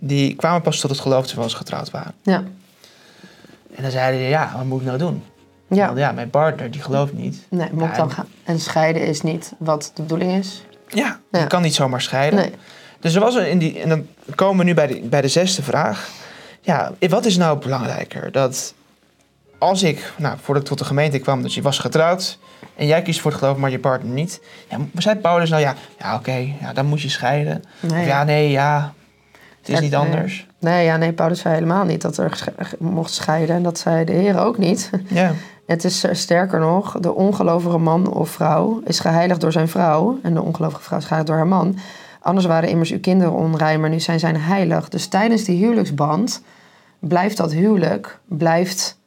die 0.00 0.34
kwamen 0.34 0.62
pas 0.62 0.80
tot 0.80 0.90
het 0.90 1.00
geloof 1.00 1.26
terwijl 1.26 1.48
ze 1.50 1.56
getrouwd 1.56 1.90
waren. 1.90 2.12
Ja. 2.22 2.44
En 3.76 3.82
dan 3.82 3.90
zeiden 3.90 4.20
ze, 4.20 4.26
ja, 4.26 4.52
wat 4.56 4.64
moet 4.64 4.80
ik 4.80 4.86
nou 4.86 4.98
doen? 4.98 5.22
Ja. 5.68 5.86
Want 5.86 5.98
ja, 5.98 6.12
mijn 6.12 6.30
partner 6.30 6.70
die 6.70 6.80
gelooft 6.82 7.12
niet. 7.12 7.46
Nee, 7.50 7.68
moet 7.72 7.82
Ja, 7.82 7.96
dan 7.96 8.08
en- 8.08 8.14
gaan. 8.14 8.26
En 8.44 8.60
scheiden 8.60 9.02
is 9.06 9.22
niet 9.22 9.52
wat 9.58 9.90
de 9.94 10.02
bedoeling 10.02 10.32
is. 10.32 10.62
Ja, 10.88 11.20
Ja. 11.30 11.38
je 11.40 11.46
kan 11.46 11.62
niet 11.62 11.74
zomaar 11.74 12.00
scheiden. 12.02 12.38
Nee. 12.38 12.50
Dus 13.00 13.14
er 13.14 13.20
was 13.20 13.34
er 13.34 13.46
in 13.46 13.58
die, 13.58 13.80
en 13.80 13.88
dan 13.88 14.06
komen 14.34 14.58
we 14.58 14.64
nu 14.64 14.74
bij 14.74 14.86
de, 14.86 15.00
bij 15.00 15.20
de 15.20 15.28
zesde 15.28 15.62
vraag. 15.62 16.10
Ja, 16.60 16.92
wat 17.08 17.24
is 17.24 17.36
nou 17.36 17.58
belangrijker? 17.58 18.32
Dat 18.32 18.74
als 19.58 19.82
ik, 19.82 20.12
nou, 20.16 20.36
voordat 20.42 20.62
ik 20.62 20.68
tot 20.68 20.78
de 20.78 20.84
gemeente 20.84 21.18
kwam, 21.18 21.42
dat 21.42 21.54
je 21.54 21.62
was 21.62 21.78
getrouwd 21.78 22.38
en 22.76 22.86
jij 22.86 23.02
kiest 23.02 23.20
voor 23.20 23.30
het 23.30 23.40
geloof, 23.40 23.56
maar 23.56 23.70
je 23.70 23.78
partner 23.78 24.12
niet. 24.12 24.40
Ja, 24.70 24.78
zei 24.94 25.16
Paulus 25.16 25.50
nou 25.50 25.62
ja, 25.62 25.74
ja 25.98 26.14
oké, 26.14 26.54
ja, 26.60 26.72
dan 26.72 26.86
moet 26.86 27.00
je 27.00 27.08
scheiden. 27.08 27.64
Nee. 27.80 28.00
Of 28.00 28.06
ja, 28.06 28.24
nee, 28.24 28.50
ja, 28.50 28.92
het 29.58 29.68
is 29.68 29.74
Ja, 29.74 29.80
niet 29.80 29.90
nee. 29.90 30.00
anders. 30.00 30.46
Nee, 30.58 30.84
ja, 30.84 30.96
nee, 30.96 31.12
Paulus 31.12 31.40
zei 31.40 31.54
helemaal 31.54 31.84
niet 31.84 32.02
dat 32.02 32.16
er 32.16 32.38
mocht 32.78 33.12
scheiden. 33.12 33.56
En 33.56 33.62
dat 33.62 33.78
zei 33.78 34.04
de 34.04 34.12
Heer 34.12 34.38
ook 34.38 34.58
niet. 34.58 34.90
Ja, 35.08 35.32
Het 35.66 35.84
is 35.84 36.04
eh, 36.04 36.14
sterker 36.14 36.60
nog, 36.60 36.98
de 37.00 37.14
ongelovige 37.14 37.78
man 37.78 38.12
of 38.12 38.30
vrouw 38.30 38.80
is 38.84 39.00
geheiligd 39.00 39.40
door 39.40 39.52
zijn 39.52 39.68
vrouw. 39.68 40.18
En 40.22 40.34
de 40.34 40.42
ongelovige 40.42 40.82
vrouw 40.82 40.98
is 40.98 41.04
geheiligd 41.04 41.30
door 41.32 41.40
haar 41.40 41.56
man. 41.56 41.78
Anders 42.26 42.46
waren 42.46 42.68
immers 42.68 42.90
uw 42.90 43.00
kinderen 43.00 43.32
onrein, 43.32 43.80
maar 43.80 43.90
nu 43.90 44.00
zijn 44.00 44.18
zij 44.18 44.34
heilig. 44.38 44.88
Dus 44.88 45.06
tijdens 45.06 45.44
die 45.44 45.58
huwelijksband 45.58 46.42
blijft 46.98 47.36
dat 47.36 47.52
huwelijk 47.52 48.18
blijft 48.24 48.98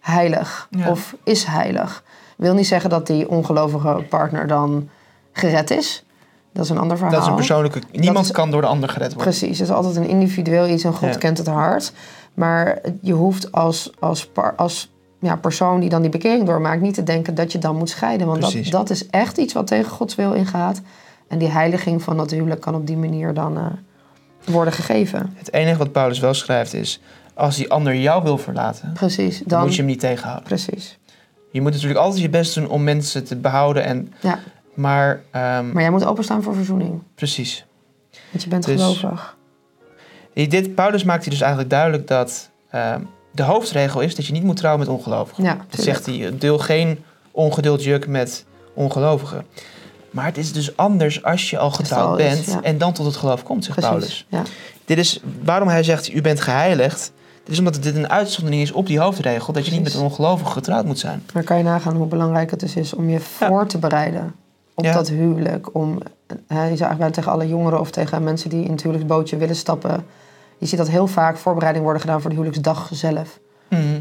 heilig. 0.00 0.68
Ja. 0.70 0.90
Of 0.90 1.14
is 1.24 1.44
heilig. 1.44 2.02
Wil 2.36 2.54
niet 2.54 2.66
zeggen 2.66 2.90
dat 2.90 3.06
die 3.06 3.28
ongelovige 3.28 4.04
partner 4.08 4.46
dan 4.46 4.88
gered 5.32 5.70
is. 5.70 6.04
Dat 6.52 6.64
is 6.64 6.70
een 6.70 6.78
ander 6.78 6.96
verhaal. 6.96 7.14
dat 7.14 7.22
is 7.22 7.28
een 7.28 7.36
persoonlijke... 7.36 7.80
Niemand 7.92 8.24
is- 8.24 8.32
kan 8.32 8.50
door 8.50 8.60
de 8.60 8.66
ander 8.66 8.88
gered 8.88 9.14
worden. 9.14 9.32
Precies, 9.32 9.58
het 9.58 9.68
is 9.68 9.74
altijd 9.74 9.96
een 9.96 10.08
individueel 10.08 10.68
iets 10.68 10.84
en 10.84 10.92
God 10.92 11.12
Ja. 11.12 11.18
kent 11.18 11.38
het 11.38 11.46
hart. 11.46 11.92
Maar 12.34 12.78
je 13.00 13.12
hoeft 13.12 13.52
als, 13.52 13.90
als, 13.98 14.30
als 14.56 14.92
ja, 15.20 15.36
persoon 15.36 15.80
die 15.80 15.88
dan 15.88 16.02
die 16.02 16.10
bekering 16.10 16.46
doormaakt... 16.46 16.80
niet 16.80 16.94
te 16.94 17.02
denken 17.02 17.34
dat 17.34 17.52
je 17.52 17.58
dan 17.58 17.76
moet 17.76 17.90
scheiden. 17.90 18.26
Want 18.26 18.40
dat, 18.40 18.54
dat 18.70 18.90
is 18.90 19.06
echt 19.06 19.38
iets 19.38 19.52
wat 19.52 19.66
tegen 19.66 19.90
Gods 19.90 20.14
wil 20.14 20.32
ingaat. 20.32 20.80
En 21.28 21.38
die 21.38 21.48
heiliging 21.48 22.02
van 22.02 22.16
dat 22.16 22.30
huwelijk 22.30 22.60
kan 22.60 22.74
op 22.74 22.86
die 22.86 22.96
manier 22.96 23.34
dan 23.34 23.56
eh, 23.56 23.66
worden 24.44 24.72
gegeven. 24.72 25.32
Het 25.34 25.52
enige 25.52 25.78
wat 25.78 25.92
Paulus 25.92 26.18
wel 26.18 26.34
schrijft 26.34 26.74
is... 26.74 27.00
als 27.34 27.56
die 27.56 27.70
ander 27.70 27.94
jou 27.94 28.22
wil 28.22 28.38
verlaten, 28.38 28.92
Precies, 28.92 29.38
dan 29.38 29.48
dan... 29.48 29.60
moet 29.60 29.70
je 29.74 29.76
hem 29.80 29.86
niet 29.90 30.00
tegenhouden. 30.00 30.44
Precies, 30.44 30.98
Je 31.50 31.60
moet 31.60 31.72
natuurlijk 31.72 32.00
altijd 32.00 32.22
je 32.22 32.28
best 32.28 32.54
doen 32.54 32.68
om 32.68 32.84
mensen 32.84 33.24
te 33.24 33.36
behouden. 33.36 33.84
En, 33.84 34.12
ja. 34.20 34.38
maar, 34.74 35.20
ehm, 35.30 35.72
Maar 35.72 35.82
jij 35.82 35.90
moet 35.90 36.04
openstaan 36.04 36.42
voor 36.42 36.54
verzoening. 36.54 37.02
precies. 37.14 37.64
Want 38.30 38.42
je 38.42 38.48
bent 38.48 38.64
Dus- 38.64 38.80
gelovig. 38.80 39.36
Dit, 40.34 40.74
Paulus 40.74 41.04
maakt 41.04 41.22
hier 41.22 41.30
dus 41.32 41.40
eigenlijk 41.40 41.70
duidelijk 41.70 42.06
dat 42.08 42.50
ehm, 42.70 43.00
de 43.32 43.42
hoofdregel 43.42 44.00
is 44.00 44.14
dat 44.14 44.26
je 44.26 44.32
niet 44.32 44.42
moet 44.42 44.56
trouwen 44.56 44.86
met 44.86 44.94
ongelovigen. 44.96 45.44
Ja, 45.44 45.56
Dat 45.70 45.80
zegt 45.80 46.06
hij, 46.06 46.34
deel 46.38 46.58
geen 46.58 47.04
ongeduld 47.30 47.84
juk 47.84 48.06
met 48.06 48.44
ongelovigen. 48.74 49.46
Maar 50.16 50.24
het 50.24 50.38
is 50.38 50.52
dus 50.52 50.76
anders 50.76 51.22
als 51.22 51.50
je 51.50 51.58
al 51.58 51.70
getrouwd 51.70 52.18
is, 52.18 52.24
bent 52.24 52.46
ja. 52.46 52.62
en 52.62 52.78
dan 52.78 52.92
tot 52.92 53.06
het 53.06 53.16
geloof 53.16 53.42
komt, 53.42 53.64
zegt 53.64 53.80
Paulus. 53.80 54.04
Precies, 54.04 54.26
ja. 54.28 54.42
Dit 54.84 54.98
is 54.98 55.20
waarom 55.42 55.68
hij 55.68 55.82
zegt, 55.82 56.12
u 56.12 56.20
bent 56.20 56.40
geheiligd. 56.40 57.12
Dit 57.44 57.52
is 57.52 57.58
omdat 57.58 57.82
dit 57.82 57.96
een 57.96 58.10
uitzondering 58.10 58.62
is 58.62 58.72
op 58.72 58.86
die 58.86 58.98
hoofdregel, 58.98 59.52
dat 59.52 59.66
je 59.66 59.72
niet 59.72 59.82
met 59.82 59.94
een 59.94 60.00
ongelovige 60.00 60.50
getrouwd 60.50 60.84
moet 60.84 60.98
zijn. 60.98 61.22
Dan 61.32 61.44
kan 61.44 61.56
je 61.56 61.62
nagaan 61.62 61.96
hoe 61.96 62.06
belangrijk 62.06 62.50
het 62.50 62.60
dus 62.60 62.76
is 62.76 62.94
om 62.94 63.08
je 63.08 63.20
voor 63.20 63.66
te 63.66 63.78
bereiden 63.78 64.34
op 64.74 64.84
dat 64.84 65.08
huwelijk. 65.08 65.74
Om, 65.74 65.98
je 66.28 66.54
zou 66.54 66.80
eigenlijk 66.80 67.12
tegen 67.12 67.32
alle 67.32 67.48
jongeren 67.48 67.80
of 67.80 67.90
tegen 67.90 68.22
mensen 68.22 68.50
die 68.50 68.64
in 68.64 68.70
het 68.70 68.82
huwelijksbootje 68.82 69.36
willen 69.36 69.56
stappen. 69.56 70.04
Je 70.58 70.66
ziet 70.66 70.78
dat 70.78 70.88
heel 70.88 71.06
vaak 71.06 71.36
voorbereiding 71.36 71.84
worden 71.84 72.02
gedaan 72.02 72.20
voor 72.20 72.30
de 72.30 72.36
huwelijksdag 72.36 72.88
zelf. 72.92 73.38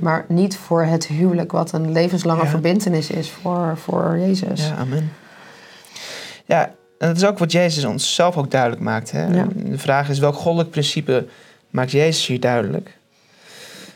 Maar 0.02 0.26
niet 0.28 0.58
voor 0.58 0.84
het 0.84 1.08
huwelijk, 1.08 1.52
wat 1.52 1.72
een 1.72 1.92
levenslange 1.92 2.46
verbintenis 2.46 3.10
is 3.10 3.32
voor, 3.32 3.78
voor 3.78 4.18
Jezus. 4.20 4.68
Ja, 4.68 4.76
amen. 4.76 5.12
Ja, 6.46 6.66
en 6.98 7.08
dat 7.08 7.18
is 7.18 7.26
ook 7.26 7.38
wat 7.38 7.52
Jezus 7.52 7.86
ons 7.86 8.16
zelf 8.16 8.38
ook 8.38 8.52
duidelijk 8.52 8.82
maakt. 8.82 9.12
Hè? 9.12 9.26
Ja. 9.26 9.48
De 9.56 9.78
vraag 9.78 10.10
is, 10.10 10.20
welk 10.20 10.36
goddelijk 10.36 10.70
principe 10.70 11.26
maakt 11.70 11.92
Jezus 11.92 12.28
hier 12.28 12.40
duidelijk? 12.40 12.98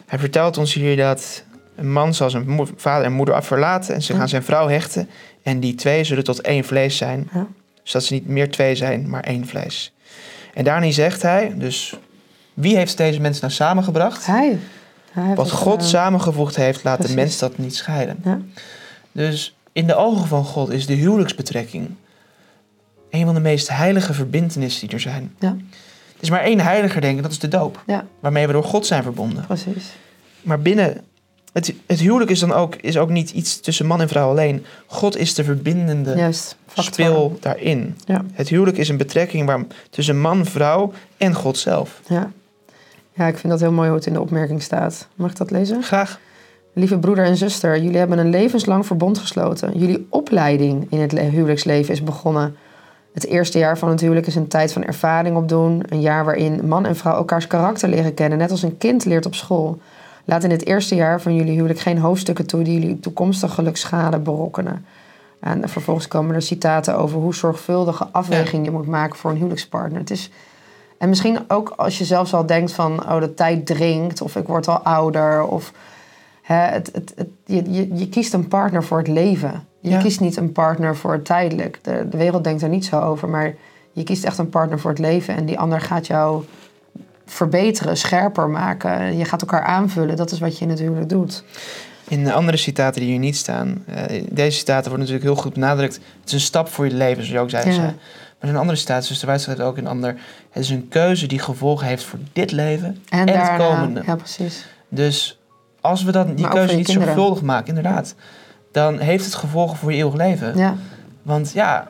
Hij 0.06 0.20
vertelt 0.20 0.58
ons 0.58 0.74
hier 0.74 0.98
dat 0.98 1.44
een 1.76 1.92
man 1.92 2.14
zal 2.14 2.30
zijn 2.30 2.68
vader 2.76 3.06
en 3.06 3.14
moeder 3.14 3.36
afverlaten... 3.36 3.96
en 3.96 4.02
zich 4.02 4.16
Ja. 4.16 4.22
aan 4.22 4.30
zijn 4.30 4.44
vrouw 4.44 4.68
hechten. 4.68 5.10
En 5.44 5.60
die 5.60 5.76
twee 5.76 6.04
zullen 6.04 6.24
tot 6.24 6.42
één 6.42 6.64
vlees 6.64 6.98
zijn. 6.98 7.30
Ja. 7.34 7.48
Zodat 7.84 8.08
ze 8.08 8.14
niet 8.14 8.28
meer 8.28 8.52
twee 8.52 8.76
zijn, 8.76 9.10
maar 9.10 9.24
één 9.24 9.48
vlees. 9.48 9.94
En 10.54 10.64
daarin 10.64 10.94
zegt 10.94 11.22
hij, 11.22 11.54
dus 11.56 11.96
wie 12.54 12.76
heeft 12.76 12.98
deze 12.98 13.22
mensen 13.22 13.42
nou 13.42 13.54
samengebracht? 13.54 14.26
Hij. 14.26 14.60
hij 15.12 15.36
Wat 15.36 15.46
het, 15.46 15.56
God 15.56 15.82
eh, 15.82 15.88
samengevoegd 15.88 16.56
heeft, 16.56 16.84
laat 16.84 17.08
de 17.08 17.14
mens 17.14 17.38
dat 17.38 17.58
niet 17.58 17.76
scheiden. 17.76 18.18
Ja. 18.24 18.40
Dus 19.12 19.56
in 19.72 19.88
de 19.88 19.96
ogen 19.96 20.28
van 20.28 20.44
God 20.46 20.70
is 20.70 20.86
de 20.86 20.94
huwelijksbetrekking 20.94 21.90
een 23.10 23.26
van 23.26 23.34
de 23.34 23.40
meest 23.40 23.70
heilige 23.70 24.14
verbintenissen 24.14 24.88
die 24.88 24.96
er 24.96 25.02
zijn. 25.02 25.36
Ja. 25.40 25.48
Er 25.48 26.26
is 26.26 26.30
maar 26.30 26.44
één 26.44 26.60
heiliger, 26.60 27.02
denk 27.02 27.18
ik, 27.18 27.24
dat 27.24 27.32
is 27.32 27.40
de 27.40 27.48
doop. 27.48 27.84
Ja. 27.88 28.06
Waarmee 28.20 28.48
we 28.48 28.54
door 28.54 28.64
God 28.64 28.86
zijn 28.86 29.04
verbonden. 29.04 29.46
Precies. 29.46 29.86
Maar 30.42 30.60
binnen. 30.60 31.02
Het, 31.54 31.74
het 31.86 32.00
huwelijk 32.00 32.32
is 32.32 32.40
dan 32.40 32.54
ook, 32.54 32.76
is 32.76 32.98
ook 32.98 33.10
niet 33.10 33.32
iets 33.32 33.60
tussen 33.60 33.86
man 33.86 34.02
en 34.02 34.08
vrouw 34.08 34.30
alleen. 34.30 34.66
God 34.86 35.18
is 35.18 35.34
de 35.34 35.44
verbindende 35.44 36.16
Juist. 36.16 36.56
Speel 36.74 37.38
daarin. 37.42 37.98
Ja. 38.06 38.22
Het 38.34 38.50
huwelijk 38.50 38.78
is 38.78 38.90
een 38.90 38.98
betrekking 38.98 39.46
waar, 39.46 39.66
tussen 39.90 40.22
man, 40.22 40.46
vrouw 40.46 40.94
en 41.18 41.34
God 41.34 41.58
zelf. 41.58 42.02
Ja. 42.08 42.32
ja, 43.14 43.28
ik 43.28 43.38
vind 43.38 43.52
dat 43.54 43.60
heel 43.62 43.72
mooi 43.72 43.88
hoe 43.88 43.98
het 43.98 44.06
in 44.08 44.14
de 44.14 44.22
opmerking 44.22 44.62
staat. 44.62 45.08
Mag 45.16 45.32
ik 45.32 45.38
dat 45.38 45.52
lezen? 45.52 45.84
Graag. 45.84 46.20
Lieve 46.74 46.98
broeder 46.98 47.26
en 47.26 47.38
zuster, 47.38 47.82
jullie 47.82 47.98
hebben 47.98 48.18
een 48.18 48.30
levenslang 48.30 48.86
verbond 48.86 49.18
gesloten. 49.18 49.80
Jullie 49.80 50.08
opleiding 50.10 50.88
in 50.90 51.00
het 51.00 51.12
le- 51.12 51.30
huwelijksleven 51.30 51.94
is 51.94 52.04
begonnen. 52.04 52.56
Het 53.14 53.26
eerste 53.26 53.58
jaar 53.58 53.78
van 53.78 53.90
het 53.90 54.02
huwelijk 54.02 54.28
is 54.28 54.36
een 54.36 54.48
tijd 54.48 54.74
van 54.74 54.84
ervaring 54.84 55.38
opdoen. 55.38 55.84
Een 55.90 56.02
jaar 56.02 56.26
waarin 56.26 56.68
man 56.68 56.86
en 56.86 56.96
vrouw 56.96 57.16
elkaars 57.16 57.48
karakter 57.48 57.90
leren 57.90 58.14
kennen, 58.14 58.38
net 58.38 58.52
als 58.52 58.64
een 58.64 58.78
kind 58.78 59.06
leert 59.06 59.26
op 59.26 59.36
school. 59.36 59.80
Laat 60.26 60.44
in 60.44 60.52
het 60.52 60.66
eerste 60.66 60.96
jaar 60.96 61.22
van 61.22 61.36
jullie 61.36 61.54
huwelijk 61.54 61.80
geen 61.80 61.98
hoofdstukken 61.98 62.48
toe 62.48 62.64
die 62.64 62.80
jullie 62.80 63.00
toekomstig 63.00 63.54
gelukschade 63.54 64.20
berokkenen. 64.20 64.86
En 65.40 65.70
vervolgens 65.70 66.08
komen 66.08 66.36
er 66.36 66.42
citaten 66.42 66.98
over 66.98 67.20
hoe 67.20 67.36
zorgvuldige 67.36 68.08
afweging 68.12 68.66
je 68.66 68.72
moet 68.72 68.88
maken 68.88 69.18
voor 69.18 69.30
een 69.32 69.38
huwelijkspartner. 69.38 70.00
Het 70.00 70.12
is, 70.12 70.32
en 70.98 71.10
misschien 71.10 71.40
ook 71.48 71.70
als 71.70 71.98
je 71.98 72.06
zelfs 72.06 72.34
al 72.34 72.46
denkt 72.46 72.72
van, 72.72 73.12
oh 73.12 73.20
de 73.20 73.34
tijd 73.34 73.66
dringt, 73.66 74.22
of 74.22 74.36
ik 74.36 74.48
word 74.48 74.68
al 74.68 74.80
ouder, 74.80 75.44
of 75.44 75.72
Hè, 76.50 76.56
het, 76.56 76.90
het, 76.94 77.14
het, 77.16 77.28
je, 77.46 77.72
je, 77.72 77.96
je 77.96 78.10
kiest 78.10 78.34
een 78.34 78.48
partner 78.48 78.84
voor 78.84 78.98
het 78.98 79.08
leven. 79.08 79.68
Je 79.80 79.90
Ja. 79.90 80.02
kiest 80.02 80.20
niet 80.20 80.38
een 80.38 80.52
partner 80.52 80.96
voor 80.96 81.12
het 81.12 81.26
tijdelijk. 81.26 81.80
De, 81.82 82.08
de 82.10 82.18
wereld 82.18 82.44
denkt 82.44 82.62
er 82.62 82.70
niet 82.70 82.86
zo 82.86 83.00
over, 83.00 83.30
maar 83.30 83.54
je 83.92 84.04
kiest 84.04 84.24
echt 84.24 84.38
een 84.38 84.50
partner 84.50 84.80
voor 84.80 84.90
het 84.90 85.00
leven. 85.00 85.36
En 85.36 85.46
die 85.46 85.60
ander 85.60 85.82
gaat 85.82 86.08
jou 86.08 86.44
verbeteren, 87.26 87.98
scherper 87.98 88.50
maken. 88.50 89.18
Je 89.18 89.26
gaat 89.26 89.42
elkaar 89.42 89.64
aanvullen. 89.64 90.16
Dat 90.16 90.32
is 90.32 90.40
wat 90.40 90.58
je 90.58 90.66
natuurlijk 90.66 91.10
doet. 91.10 91.44
In 92.08 92.24
de 92.24 92.34
andere 92.34 92.58
citaten 92.58 93.02
die 93.02 93.10
hier 93.10 93.20
niet 93.20 93.38
staan, 93.38 93.84
eh, 93.88 94.24
deze 94.30 94.58
citaten 94.58 94.90
worden 94.90 95.00
natuurlijk 95.08 95.34
heel 95.34 95.44
goed 95.44 95.54
benadrukt. 95.54 95.94
Het 95.96 96.28
is 96.28 96.34
een 96.34 96.40
stap 96.40 96.68
voor 96.68 96.86
je 96.86 96.94
leven, 96.94 97.24
zoals 97.26 97.52
je 97.52 97.58
ook 97.58 97.64
zei. 97.64 97.76
Ja. 97.76 97.94
Maar 98.40 98.50
in 98.50 98.56
andere 98.56 98.78
citaat, 98.78 99.08
dus 99.08 99.20
de 99.20 99.28
Wijs 99.28 99.42
schrijft 99.44 99.62
ook 99.62 99.78
in 99.78 99.84
een 99.86 99.90
ander. 99.92 100.16
Het 100.50 100.64
is 100.64 100.70
een 100.70 100.88
keuze 100.88 101.28
die 101.28 101.40
gevolgen 101.40 101.88
heeft 101.88 102.04
voor 102.04 102.20
dit 102.34 102.52
leven 102.52 103.04
en, 103.10 103.30
het 103.30 103.58
komende. 103.58 104.04
Ja, 104.06 104.16
precies. 104.16 104.66
Dus 104.90 105.40
als 105.82 106.04
we 106.04 106.12
dat, 106.12 106.28
die 106.28 106.46
Maar 106.46 106.54
keuze 106.54 106.76
niet 106.76 106.86
kinderen. 106.86 107.14
zorgvuldig 107.14 107.44
maken, 107.44 107.68
inderdaad, 107.68 108.16
dan 108.80 109.00
heeft 109.00 109.26
het 109.26 109.36
gevolgen 109.36 109.78
voor 109.78 109.92
je 109.92 109.98
eeuwig 109.98 110.16
leven. 110.16 110.58
Ja, 110.58 110.76
Want 111.22 111.52
ja, 111.52 111.88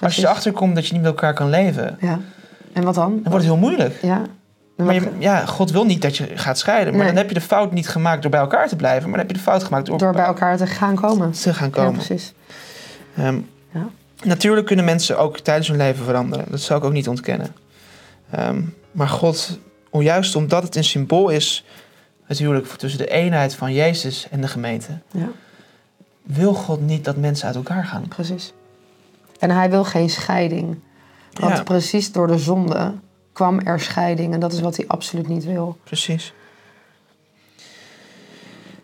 als 0.00 0.16
je 0.16 0.22
erachter 0.22 0.52
komt 0.52 0.74
dat 0.74 0.86
je 0.86 0.92
niet 0.92 1.02
met 1.02 1.10
elkaar 1.10 1.34
kan 1.34 1.50
leven, 1.50 1.96
Ja. 2.00 2.18
En 2.72 2.82
wat 2.84 2.94
dan? 2.94 3.10
dan 3.10 3.20
wordt 3.22 3.34
het 3.34 3.44
heel 3.44 3.56
moeilijk. 3.56 3.98
Ja. 4.02 4.22
Maar 4.76 4.94
je, 4.94 5.08
ja, 5.18 5.46
God 5.46 5.70
wil 5.70 5.84
niet 5.84 6.02
dat 6.02 6.16
je 6.16 6.26
gaat 6.34 6.58
scheiden. 6.58 6.92
Maar 6.92 7.02
Nee. 7.04 7.08
dan 7.12 7.22
heb 7.22 7.28
je 7.28 7.34
de 7.34 7.40
fout 7.40 7.72
niet 7.72 7.88
gemaakt 7.88 8.22
door 8.22 8.30
bij 8.30 8.40
elkaar 8.40 8.68
te 8.68 8.76
blijven. 8.76 9.02
Maar 9.02 9.18
dan 9.18 9.26
heb 9.26 9.30
je 9.30 9.36
de 9.36 9.42
fout 9.50 9.64
gemaakt 9.64 9.86
door, 9.86 9.98
door 9.98 10.12
bij 10.12 10.24
elkaar 10.24 10.56
te 10.56 10.66
gaan 10.66 10.94
komen. 10.94 11.30
te 11.30 11.54
gaan 11.54 11.68
Ja, 11.68 11.74
komen. 11.74 11.92
precies. 11.92 12.32
Ehm, 13.16 13.38
Ja. 13.72 13.86
Natuurlijk 14.24 14.66
kunnen 14.66 14.84
mensen 14.84 15.18
ook 15.18 15.38
tijdens 15.38 15.68
hun 15.68 15.76
leven 15.76 16.04
veranderen. 16.04 16.44
Dat 16.50 16.60
zal 16.60 16.76
ik 16.76 16.84
ook 16.84 16.92
niet 16.92 17.08
ontkennen. 17.08 17.54
Ehm, 18.30 18.60
maar 18.92 19.08
God, 19.08 19.58
juist 19.90 20.36
omdat 20.36 20.62
het 20.62 20.76
een 20.76 20.84
symbool 20.84 21.28
is, 21.28 21.64
het 22.24 22.38
huwelijk 22.38 22.66
tussen 22.66 22.98
de 22.98 23.08
eenheid 23.10 23.54
van 23.54 23.72
Jezus 23.72 24.26
en 24.30 24.40
de 24.40 24.48
gemeente, 24.48 24.98
Ja, 25.10 25.28
wil 26.24 26.54
God 26.54 26.80
niet 26.80 27.04
dat 27.04 27.16
mensen 27.16 27.46
uit 27.46 27.56
elkaar 27.56 27.84
gaan. 27.84 28.08
precies. 28.08 28.52
En 29.38 29.50
hij 29.50 29.70
wil 29.70 29.84
geen 29.84 30.10
scheiding. 30.10 30.78
Want 31.32 31.56
Ja. 31.56 31.62
precies 31.62 32.12
door 32.12 32.26
de 32.26 32.38
zonde 32.38 32.92
kwam 33.32 33.60
er 33.60 33.80
scheiding. 33.80 34.34
En 34.34 34.40
dat 34.40 34.52
is 34.52 34.60
wat 34.60 34.76
hij 34.76 34.86
absoluut 34.88 35.28
niet 35.28 35.44
wil. 35.44 35.78
Precies. 35.84 36.32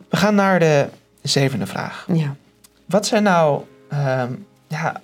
We 0.09 0.17
gaan 0.17 0.35
naar 0.35 0.59
de 0.59 0.89
zevende 1.23 1.67
vraag. 1.67 2.07
Ja. 2.13 2.35
Wat 2.87 3.07
zijn 3.07 3.23
nou, 3.23 3.63
ehm, 3.89 4.33
ja, 4.67 5.01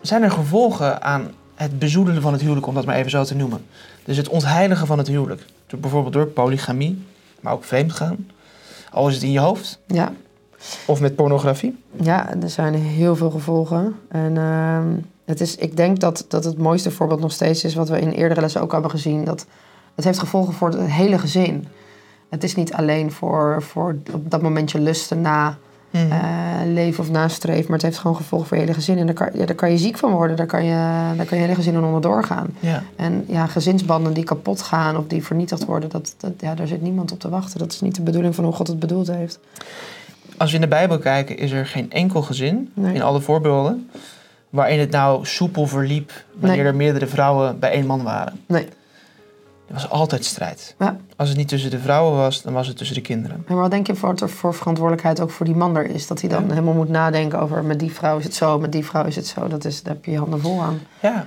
zijn 0.00 0.22
er 0.22 0.30
gevolgen 0.30 1.02
aan 1.02 1.30
het 1.54 1.78
bezoedelen 1.78 2.22
van 2.22 2.32
het 2.32 2.40
huwelijk, 2.42 2.66
om 2.66 2.74
dat 2.74 2.84
maar 2.84 2.96
even 2.96 3.10
zo 3.10 3.24
te 3.24 3.34
noemen? 3.34 3.66
Dus 4.04 4.16
het 4.16 4.28
ontheiligen 4.28 4.86
van 4.86 4.98
het 4.98 5.06
huwelijk. 5.06 5.44
Bijvoorbeeld 5.78 6.12
door 6.12 6.26
polygamie, 6.26 7.04
maar 7.40 7.52
ook 7.52 7.64
vreemdgaan. 7.64 8.30
Al 8.90 9.08
is 9.08 9.14
het 9.14 9.22
in 9.22 9.30
je 9.32 9.38
hoofd. 9.38 9.78
Ja, 9.86 10.12
Of 10.86 11.00
met 11.00 11.16
pornografie? 11.16 11.76
Ja, 12.00 12.34
er 12.42 12.50
zijn 12.50 12.74
heel 12.74 13.16
veel 13.16 13.30
gevolgen. 13.30 13.94
En 14.08 14.36
ehm, 14.36 14.86
het 15.24 15.40
is, 15.40 15.56
ik 15.56 15.76
denk 15.76 16.00
dat, 16.00 16.24
dat 16.28 16.44
het 16.44 16.58
mooiste 16.58 16.90
voorbeeld 16.90 17.20
nog 17.20 17.32
steeds 17.32 17.64
is 17.64 17.74
wat 17.74 17.88
we 17.88 18.00
in 18.00 18.10
eerdere 18.10 18.40
lessen 18.40 18.60
ook 18.60 18.72
hebben 18.72 18.90
gezien. 18.90 19.24
Dat 19.24 19.46
het 19.94 20.04
heeft 20.04 20.18
gevolgen 20.18 20.54
voor 20.54 20.68
het 20.68 20.80
hele 20.80 21.18
gezin. 21.18 21.66
Het 22.30 22.44
is 22.44 22.54
niet 22.54 22.72
alleen 22.72 23.12
voor, 23.12 23.62
voor 23.62 23.96
op 24.12 24.30
dat 24.30 24.42
momentje 24.42 24.80
lusten 24.80 25.20
na 25.20 25.56
Mhm. 25.90 26.12
eh, 26.12 26.20
leven 26.72 27.04
of 27.04 27.10
nastreven, 27.10 27.64
maar 27.64 27.72
het 27.78 27.82
heeft 27.82 27.98
gewoon 27.98 28.16
gevolgen 28.16 28.48
voor 28.48 28.56
je 28.56 28.62
hele 28.62 28.74
gezin. 28.74 28.98
En 28.98 29.06
daar 29.06 29.14
kan, 29.14 29.28
ja, 29.32 29.46
daar 29.46 29.54
kan 29.56 29.70
je 29.70 29.78
ziek 29.78 29.98
van 29.98 30.10
worden, 30.12 30.36
daar 30.36 30.46
kan 30.46 30.64
je, 30.64 30.72
daar 31.16 31.26
kan 31.26 31.38
je 31.38 31.44
hele 31.44 31.54
gezin 31.54 31.84
onderdoor 31.84 32.24
gaan. 32.24 32.46
ja. 32.60 32.82
En 32.96 33.24
ja, 33.28 33.46
gezinsbanden 33.46 34.12
die 34.12 34.24
kapot 34.24 34.62
gaan 34.62 34.96
of 34.96 35.06
die 35.06 35.24
vernietigd 35.24 35.64
worden, 35.64 35.90
dat, 35.90 36.14
dat, 36.18 36.32
ja, 36.40 36.54
daar 36.54 36.66
zit 36.66 36.82
niemand 36.82 37.12
op 37.12 37.20
te 37.20 37.28
wachten. 37.28 37.58
Dat 37.58 37.72
is 37.72 37.80
niet 37.80 37.94
de 37.94 38.02
bedoeling 38.02 38.34
van 38.34 38.44
hoe 38.44 38.52
God 38.52 38.66
het 38.66 38.78
bedoeld 38.78 39.06
heeft. 39.06 39.38
Als 40.38 40.48
we 40.50 40.54
in 40.54 40.60
de 40.62 40.68
Bijbel 40.68 40.98
kijken, 40.98 41.36
is 41.38 41.50
er 41.50 41.66
geen 41.66 41.92
enkel 41.92 42.22
gezin, 42.22 42.70
Nee. 42.74 42.94
in 42.94 43.02
alle 43.02 43.20
voorbeelden, 43.20 43.90
waarin 44.50 44.78
het 44.80 44.90
nou 44.90 45.24
soepel 45.26 45.66
verliep 45.66 46.12
wanneer 46.34 46.58
Nee. 46.58 46.66
er 46.66 46.74
meerdere 46.74 47.06
vrouwen 47.06 47.58
bij 47.58 47.70
één 47.70 47.86
man 47.86 48.02
waren. 48.02 48.40
Nee. 48.46 48.64
Er 49.68 49.72
was 49.74 49.90
altijd 49.90 50.24
strijd. 50.24 50.74
Ja. 50.78 50.96
Als 51.16 51.28
het 51.28 51.38
niet 51.38 51.48
tussen 51.48 51.70
de 51.70 51.78
vrouwen 51.78 52.16
was, 52.16 52.42
dan 52.42 52.52
was 52.52 52.66
het 52.66 52.76
tussen 52.76 52.96
de 52.96 53.02
kinderen. 53.02 53.44
En 53.48 53.56
wat 53.56 53.70
denk 53.70 53.86
je 53.86 53.94
voor, 53.94 54.14
voor 54.28 54.54
verantwoordelijkheid 54.54 55.20
ook 55.20 55.30
voor 55.30 55.46
die 55.46 55.54
man 55.54 55.76
er 55.76 55.86
is? 55.90 56.06
Dat 56.06 56.20
hij 56.20 56.30
dan 56.30 56.42
Ja. 56.42 56.48
helemaal 56.48 56.74
moet 56.74 56.88
nadenken 56.88 57.40
over 57.40 57.64
met 57.64 57.78
die 57.78 57.92
vrouw 57.92 58.18
is 58.18 58.24
het 58.24 58.34
zo, 58.34 58.58
met 58.58 58.72
die 58.72 58.84
vrouw 58.84 59.04
is 59.04 59.16
het 59.16 59.26
zo. 59.26 59.48
Dat 59.48 59.64
is, 59.64 59.82
daar 59.82 59.94
heb 59.94 60.04
je 60.04 60.10
je 60.10 60.18
handen 60.18 60.40
vol 60.40 60.60
aan. 60.62 60.80
Ja, 61.02 61.26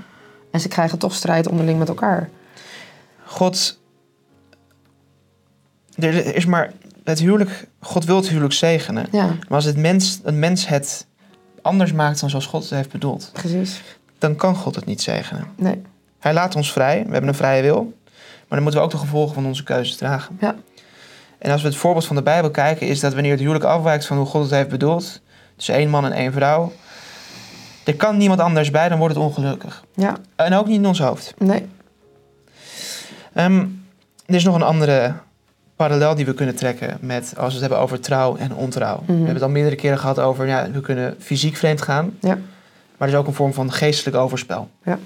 En 0.52 0.60
ze 0.60 0.68
krijgen 0.68 0.98
toch 1.00 1.14
strijd 1.14 1.48
onderling 1.50 1.80
met 1.80 1.88
elkaar. 1.88 2.30
God. 3.26 3.80
Er 5.96 6.36
is 6.36 6.46
maar 6.46 6.72
het 7.10 7.20
huwelijk. 7.20 7.68
God 7.82 8.06
wil 8.06 8.16
het 8.16 8.28
huwelijk 8.30 8.54
zegenen. 8.54 9.06
Ja, 9.12 9.26
Maar 9.26 9.38
als 9.50 9.66
het 9.66 9.78
mens, 9.78 10.20
een 10.24 10.40
mens 10.40 10.68
het 10.68 11.06
anders 11.62 11.92
maakt 11.94 12.20
dan 12.20 12.30
zoals 12.30 12.46
God 12.46 12.62
het 12.62 12.72
heeft 12.72 12.92
bedoeld, 12.92 13.30
precies. 13.34 13.82
dan 14.18 14.36
kan 14.36 14.56
God 14.56 14.76
het 14.76 14.86
niet 14.86 15.02
zegenen. 15.02 15.48
Nee, 15.56 15.82
Hij 16.20 16.34
laat 16.34 16.56
ons 16.56 16.72
vrij. 16.72 17.04
We 17.06 17.12
hebben 17.12 17.30
een 17.30 17.36
vrije 17.36 17.62
wil. 17.62 17.98
Maar 18.14 18.58
dan 18.58 18.62
moeten 18.62 18.80
we 18.80 18.86
ook 18.86 18.92
de 18.92 18.98
gevolgen 19.08 19.34
van 19.34 19.46
onze 19.46 19.64
keuzes 19.64 19.96
dragen. 19.98 20.38
Ja. 20.40 20.56
En 21.38 21.52
als 21.52 21.62
we 21.62 21.68
het 21.68 21.78
voorbeeld 21.78 22.06
van 22.06 22.16
de 22.16 22.22
Bijbel 22.24 22.52
kijken, 22.52 22.88
is 22.88 23.00
dat 23.00 23.14
wanneer 23.14 23.32
het 23.32 23.40
huwelijk 23.40 23.66
afwijkt 23.66 24.06
van 24.06 24.18
hoe 24.18 24.26
God 24.26 24.42
het 24.42 24.52
heeft 24.52 24.70
bedoeld, 24.70 25.22
tussen 25.56 25.76
één 25.76 25.90
man 25.90 26.06
en 26.06 26.12
één 26.12 26.32
vrouw, 26.34 26.72
er 27.86 27.96
kan 27.96 28.18
niemand 28.18 28.40
anders 28.40 28.72
bij, 28.72 28.90
dan 28.90 28.98
wordt 28.98 29.16
het 29.16 29.24
ongelukkig. 29.24 29.84
ja, 29.96 30.18
En 30.36 30.54
ook 30.54 30.68
niet 30.68 30.78
in 30.78 30.86
ons 30.88 31.00
hoofd. 31.00 31.34
nee. 31.38 31.66
Ehm, 33.34 33.66
er 34.26 34.36
is 34.36 34.44
nog 34.44 34.56
een 34.56 34.62
andere 34.62 35.14
parallel 35.86 36.16
die 36.16 36.26
we 36.26 36.34
kunnen 36.34 36.56
trekken 36.56 36.98
met 37.02 37.34
als 37.38 37.48
we 37.48 37.52
het 37.52 37.60
hebben 37.60 37.80
over 37.80 38.00
trouw 38.00 38.36
en 38.36 38.56
ontrouw. 38.56 39.04
We 39.06 39.14
hebben 39.14 39.34
het 39.34 39.42
al 39.44 39.50
meerdere 39.50 39.76
keren 39.76 39.98
gehad 40.00 40.20
over, 40.20 40.48
ja, 40.48 40.72
we 40.72 40.82
kunnen 40.82 41.16
fysiek 41.20 41.56
vreemd 41.56 41.82
gaan, 41.82 42.18
Ja. 42.22 42.38
maar 42.98 43.08
er 43.08 43.14
is 43.14 43.20
ook 43.20 43.28
een 43.28 43.34
vorm 43.34 43.54
van 43.54 43.72
geestelijk 43.72 44.18
overspel. 44.18 44.70
Ja. 44.84 45.00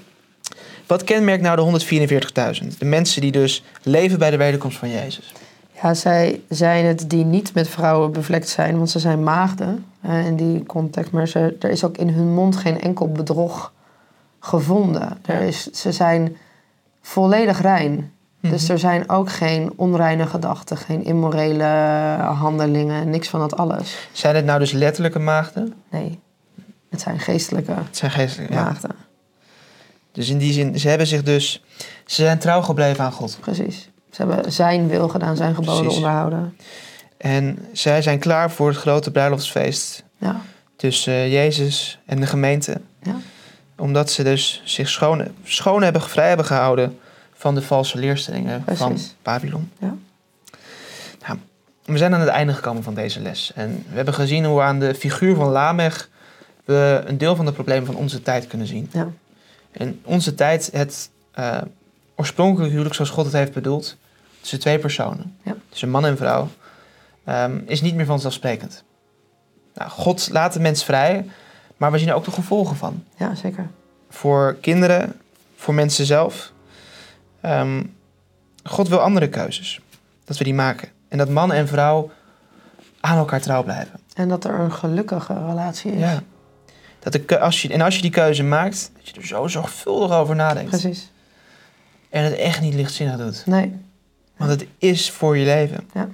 Wat 0.86 1.04
kenmerkt 1.04 1.42
nou 1.42 1.56
de 1.56 1.62
144.000? 2.62 2.78
De 2.78 2.84
mensen 2.84 3.20
die 3.20 3.32
dus 3.32 3.64
leven 3.82 4.18
bij 4.18 4.30
de 4.30 4.36
wederkomst 4.36 4.78
van 4.78 4.90
Jezus. 4.90 5.32
Ja, 5.82 5.94
zij 5.94 6.40
zijn 6.48 6.84
het 6.84 7.10
die 7.10 7.24
niet 7.24 7.54
met 7.54 7.68
vrouwen 7.68 8.12
bevlekt 8.12 8.48
zijn, 8.48 8.76
want 8.76 8.90
ze 8.90 8.98
zijn 8.98 9.22
maagden 9.22 9.84
in 10.02 10.36
die 10.36 10.62
context. 10.66 11.12
Maar 11.12 11.28
ze, 11.28 11.56
er 11.60 11.70
is 11.70 11.84
ook 11.84 11.96
in 11.96 12.08
hun 12.08 12.34
mond 12.34 12.56
geen 12.56 12.80
enkel 12.80 13.12
bedrog 13.12 13.72
gevonden. 14.40 15.18
Er 15.26 15.40
is, 15.40 15.70
ze 15.70 15.92
zijn 15.92 16.36
volledig 17.02 17.60
rein. 17.60 18.12
Dus 18.50 18.62
Mhm. 18.62 18.72
er 18.72 18.78
zijn 18.78 19.08
ook 19.08 19.30
geen 19.30 19.72
onreine 19.76 20.26
gedachten, 20.26 20.76
geen 20.76 21.04
immorele 21.04 21.64
handelingen, 22.34 23.10
niks 23.10 23.28
van 23.28 23.40
dat 23.40 23.56
alles. 23.56 24.08
Zijn 24.12 24.36
het 24.36 24.44
nou 24.44 24.58
dus 24.58 24.72
letterlijke 24.72 25.18
maagden? 25.18 25.74
Nee, 25.90 26.20
het 26.90 27.00
zijn 27.00 27.18
geestelijke 27.20 27.72
Het 27.72 27.96
zijn 27.96 28.10
geestelijke, 28.10 28.54
ja. 28.54 28.62
maagden. 28.62 28.90
Dus 30.12 30.28
in 30.28 30.38
die 30.38 30.52
zin, 30.52 30.78
ze 30.78 30.88
hebben 30.88 31.06
zich 31.06 31.22
dus, 31.22 31.62
ze 32.06 32.22
zijn 32.22 32.38
trouw 32.38 32.62
gebleven 32.62 33.04
aan 33.04 33.12
God. 33.12 33.36
Precies. 33.40 33.88
Ze 34.10 34.22
hebben 34.24 34.52
zijn 34.52 34.88
wil 34.88 35.08
gedaan, 35.08 35.36
zijn 35.36 35.54
geboden 35.54 35.80
Precies. 35.82 35.96
onderhouden. 35.96 36.56
En 37.16 37.58
zij 37.72 38.02
zijn 38.02 38.18
klaar 38.18 38.50
voor 38.50 38.68
het 38.68 38.76
grote 38.76 39.10
bruiloftsfeest 39.10 40.04
Ja, 40.18 40.40
tussen 40.76 41.12
eh, 41.12 41.32
Jezus 41.32 41.98
en 42.06 42.20
de 42.20 42.26
gemeente. 42.26 42.80
ja, 43.02 43.16
Omdat 43.78 44.10
ze 44.10 44.22
dus 44.22 44.62
zich 44.64 44.88
schoon, 44.88 45.28
schoon 45.44 45.82
hebben, 45.82 46.02
vrij 46.02 46.28
hebben 46.28 46.46
gehouden 46.46 46.98
van 47.44 47.54
de 47.54 47.62
valse 47.62 47.98
leerstellingen 47.98 48.64
van. 48.72 48.98
Babylon. 49.22 49.70
Ja. 49.78 49.94
Nou, 51.26 51.38
we 51.84 51.98
zijn 51.98 52.14
aan 52.14 52.20
het 52.20 52.28
einde 52.28 52.52
gekomen 52.54 52.82
van 52.82 52.94
deze 52.94 53.20
les. 53.20 53.52
En 53.54 53.84
we 53.88 53.96
hebben 53.96 54.14
gezien 54.14 54.44
hoe 54.44 54.60
aan 54.60 54.78
de 54.78 54.94
figuur 54.94 55.34
van 55.34 55.48
Lamech 55.48 56.08
we 56.64 57.02
een 57.06 57.18
deel 57.18 57.36
van 57.36 57.44
de 57.44 57.52
problemen 57.52 57.86
van 57.86 57.94
onze 57.96 58.22
tijd 58.22 58.46
kunnen 58.46 58.66
zien. 58.66 58.88
ja, 58.92 59.08
In 59.72 60.00
onze 60.04 60.34
tijd 60.34 60.70
het 60.72 61.10
eh, 61.32 61.58
oorspronkelijk 62.16 62.70
huwelijk 62.70 62.94
zoals 62.94 63.10
God 63.10 63.24
het 63.24 63.34
heeft 63.34 63.52
bedoeld, 63.52 63.96
tussen 64.40 64.60
twee 64.60 64.78
personen, 64.78 65.36
Ja. 65.42 65.54
tussen 65.68 65.90
man 65.90 66.06
en 66.06 66.16
vrouw, 66.16 66.48
ehm, 67.24 67.60
is 67.66 67.80
niet 67.80 67.94
meer 67.94 68.06
vanzelfsprekend. 68.06 68.84
Nou, 69.74 69.90
God 69.90 70.28
laat 70.32 70.52
de 70.52 70.60
mens 70.60 70.84
vrij, 70.84 71.26
maar 71.76 71.92
we 71.92 71.98
zien 71.98 72.08
er 72.08 72.14
ook 72.14 72.24
de 72.24 72.30
gevolgen 72.30 72.76
van. 72.76 73.04
ja, 73.16 73.34
zeker. 73.34 73.66
Voor 74.10 74.56
kinderen, 74.60 75.12
voor 75.56 75.74
mensen 75.74 76.06
zelf. 76.06 76.52
Ehm, 77.44 77.82
God 78.62 78.88
wil 78.88 79.00
andere 79.00 79.28
keuzes, 79.28 79.80
dat 80.24 80.38
we 80.38 80.44
die 80.44 80.54
maken. 80.54 80.88
En 81.08 81.18
dat 81.18 81.28
man 81.28 81.52
en 81.52 81.68
vrouw 81.68 82.10
aan 83.00 83.18
elkaar 83.18 83.40
trouw 83.40 83.62
blijven. 83.62 84.00
En 84.14 84.28
dat 84.28 84.44
er 84.44 84.58
een 84.58 84.72
gelukkige 84.72 85.32
relatie 85.46 85.92
is. 85.92 85.98
Ja. 85.98 86.22
Dat 86.98 87.12
de, 87.12 87.38
als 87.38 87.62
je, 87.62 87.72
en 87.72 87.80
als 87.80 87.96
je 87.96 88.02
die 88.02 88.10
keuze 88.10 88.42
maakt, 88.42 88.90
dat 88.96 89.08
je 89.08 89.20
er 89.20 89.26
zo 89.26 89.46
zorgvuldig 89.46 90.10
over 90.16 90.36
nadenkt. 90.36 90.70
Precies. 90.70 91.10
En 92.10 92.24
het 92.24 92.34
echt 92.34 92.60
niet 92.60 92.74
lichtzinnig 92.74 93.16
doet. 93.16 93.46
Nee, 93.46 93.76
Want 94.36 94.50
het 94.50 94.66
is 94.78 95.10
voor 95.10 95.36
je 95.36 95.44
leven. 95.44 95.88
Ja. 95.94 96.08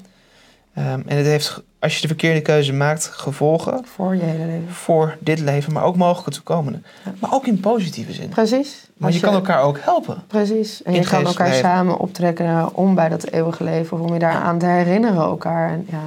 Ehm, 0.75 1.01
en 1.07 1.17
het 1.17 1.27
heeft, 1.27 1.63
als 1.79 1.95
je 1.95 2.01
de 2.01 2.07
verkeerde 2.07 2.41
keuze 2.41 2.73
maakt, 2.73 3.07
gevolgen 3.07 3.85
voor 3.85 4.17
je 4.17 4.23
hele 4.23 4.47
leven. 4.47 4.75
voor 4.75 5.17
dit 5.21 5.41
leven, 5.41 5.73
maar 5.73 5.85
ook 5.85 5.97
mogelijke 5.97 6.31
toekomende. 6.31 6.81
Ja. 7.05 7.13
Maar 7.19 7.33
ook 7.33 7.47
in 7.47 7.61
positieve 7.61 8.13
zin. 8.13 8.29
Precies. 8.29 8.89
Als 9.01 9.15
je 9.15 9.21
kan 9.21 9.35
elkaar 9.35 9.63
ook 9.63 9.79
helpen. 9.81 10.23
Precies. 10.27 10.83
En 10.83 10.95
je 10.95 11.05
kan 11.05 11.27
elkaar 11.27 11.49
leven. 11.49 11.63
samen 11.63 11.99
optrekken 11.99 12.75
om 12.75 12.95
bij 12.95 13.09
dat 13.09 13.25
eeuwige 13.25 13.65
leven. 13.65 14.01
Of 14.01 14.07
om 14.07 14.13
je 14.13 14.19
daaraan 14.19 14.59
te 14.59 14.67
herinneren 14.67 15.23
elkaar. 15.23 15.71
En, 15.71 15.87
ja. 15.91 16.03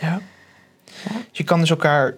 Ja. 0.00 0.20
Je 1.32 1.44
kan 1.44 1.60
dus 1.60 1.70
elkaar. 1.70 2.14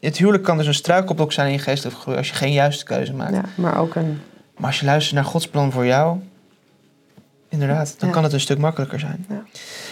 Het 0.00 0.18
huwelijk 0.18 0.44
kan 0.44 0.56
dus 0.56 0.66
een 0.66 0.74
struikelblok 0.74 1.32
zijn 1.32 1.46
in 1.46 1.52
je 1.52 1.58
geestelijke 1.58 2.00
groei 2.00 2.16
als 2.16 2.28
je 2.28 2.34
geen 2.34 2.52
juiste 2.52 2.84
keuze 2.84 3.12
maakt. 3.12 3.34
ja, 3.34 3.44
maar 3.54 3.78
ook 3.78 3.94
een... 3.94 4.20
Maar 4.56 4.66
als 4.66 4.80
je 4.80 4.86
luistert 4.86 5.14
naar 5.14 5.24
Gods 5.24 5.48
plan 5.48 5.72
voor 5.72 5.86
jou, 5.86 6.18
inderdaad, 7.60 7.94
dan 7.98 8.08
Ja. 8.08 8.14
kan 8.14 8.24
het 8.24 8.32
een 8.32 8.40
stuk 8.40 8.58
makkelijker 8.58 8.98
zijn. 9.00 9.26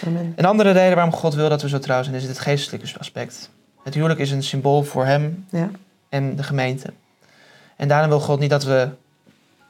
Amen. 0.05 0.33
Een 0.35 0.45
andere 0.45 0.71
reden 0.71 0.95
waarom 0.95 1.13
God 1.13 1.33
wil 1.33 1.49
dat 1.49 1.61
we 1.61 1.69
zo 1.69 1.79
trouw 1.79 2.03
zijn, 2.03 2.15
is 2.15 2.23
het 2.23 2.39
geestelijke 2.39 2.99
aspect. 2.99 3.49
Het 3.83 3.93
huwelijk 3.93 4.19
is 4.19 4.31
een 4.31 4.43
symbool 4.43 4.83
voor 4.83 5.05
Hem 5.05 5.45
Ja, 5.49 5.69
en 6.09 6.35
de 6.35 6.43
gemeente. 6.43 6.93
En 7.75 7.87
daarom 7.87 8.09
wil 8.09 8.19
God 8.19 8.39
niet 8.39 8.49
dat, 8.49 8.63
we, 8.63 8.89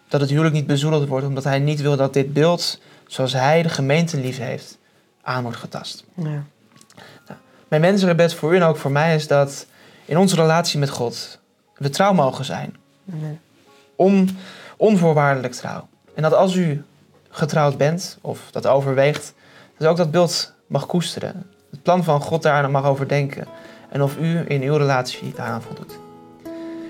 dat 0.07 0.21
het 0.21 0.29
huwelijk 0.29 0.55
niet 0.55 0.67
bezoedeld 0.67 1.07
wordt, 1.07 1.25
omdat 1.25 1.43
Hij 1.43 1.59
niet 1.59 1.81
wil 1.81 1.95
dat 1.97 2.13
dit 2.13 2.33
beeld, 2.33 2.79
zoals 3.07 3.33
Hij 3.33 3.61
de 3.63 3.69
gemeente 3.69 4.17
lief 4.19 4.37
heeft, 4.37 4.77
aan 5.21 5.41
wordt 5.43 5.57
getast. 5.57 6.03
ja. 6.15 6.43
Mijn 7.67 7.81
mensengebed 7.81 8.33
voor 8.33 8.53
u 8.53 8.55
en 8.55 8.63
ook 8.63 8.77
voor 8.77 8.91
mij 8.91 9.15
is 9.15 9.27
dat 9.27 9.65
in 10.05 10.17
onze 10.17 10.35
relatie 10.35 10.79
met 10.79 10.89
God 10.89 11.39
we 11.77 11.89
trouw 11.89 12.13
mogen 12.13 12.45
zijn. 12.45 12.75
Amen. 13.13 13.39
On, 13.95 14.37
onvoorwaardelijk 14.77 15.53
trouw. 15.53 15.87
En 16.15 16.21
dat 16.21 16.33
als 16.33 16.55
u 16.55 16.83
getrouwd 17.37 17.77
bent, 17.77 18.17
of 18.21 18.39
dat 18.51 18.67
overweegt, 18.67 19.33
dat 19.77 19.87
ook 19.87 19.97
dat 19.97 20.11
beeld 20.11 20.53
mag 20.67 20.85
koesteren. 20.85 21.45
Het 21.71 21.83
plan 21.83 22.03
van 22.03 22.21
God 22.21 22.41
daar 22.41 22.71
mag 22.71 22.85
overdenken. 22.85 23.47
En 23.89 24.03
of 24.03 24.17
u 24.17 24.43
in 24.47 24.61
uw 24.61 24.75
relatie 24.75 25.33
daaraan 25.35 25.61
voldoet. 25.61 25.99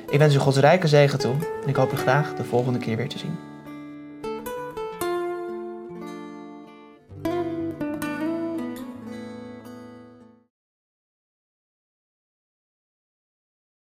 Ik 0.10 0.20
wens 0.20 0.36
u 0.36 0.38
Gods 0.38 0.58
rijke 0.58 0.88
zegen 0.88 1.20
toe 1.20 1.36
en 1.64 1.70
ik 1.70 1.76
hoop 1.76 1.92
u 1.92 1.98
graag 1.98 2.36
de 2.36 2.44
volgende 2.44 2.80
keer 2.80 2.98
weer 2.98 3.10
te 3.10 3.18
zien. 3.18 3.47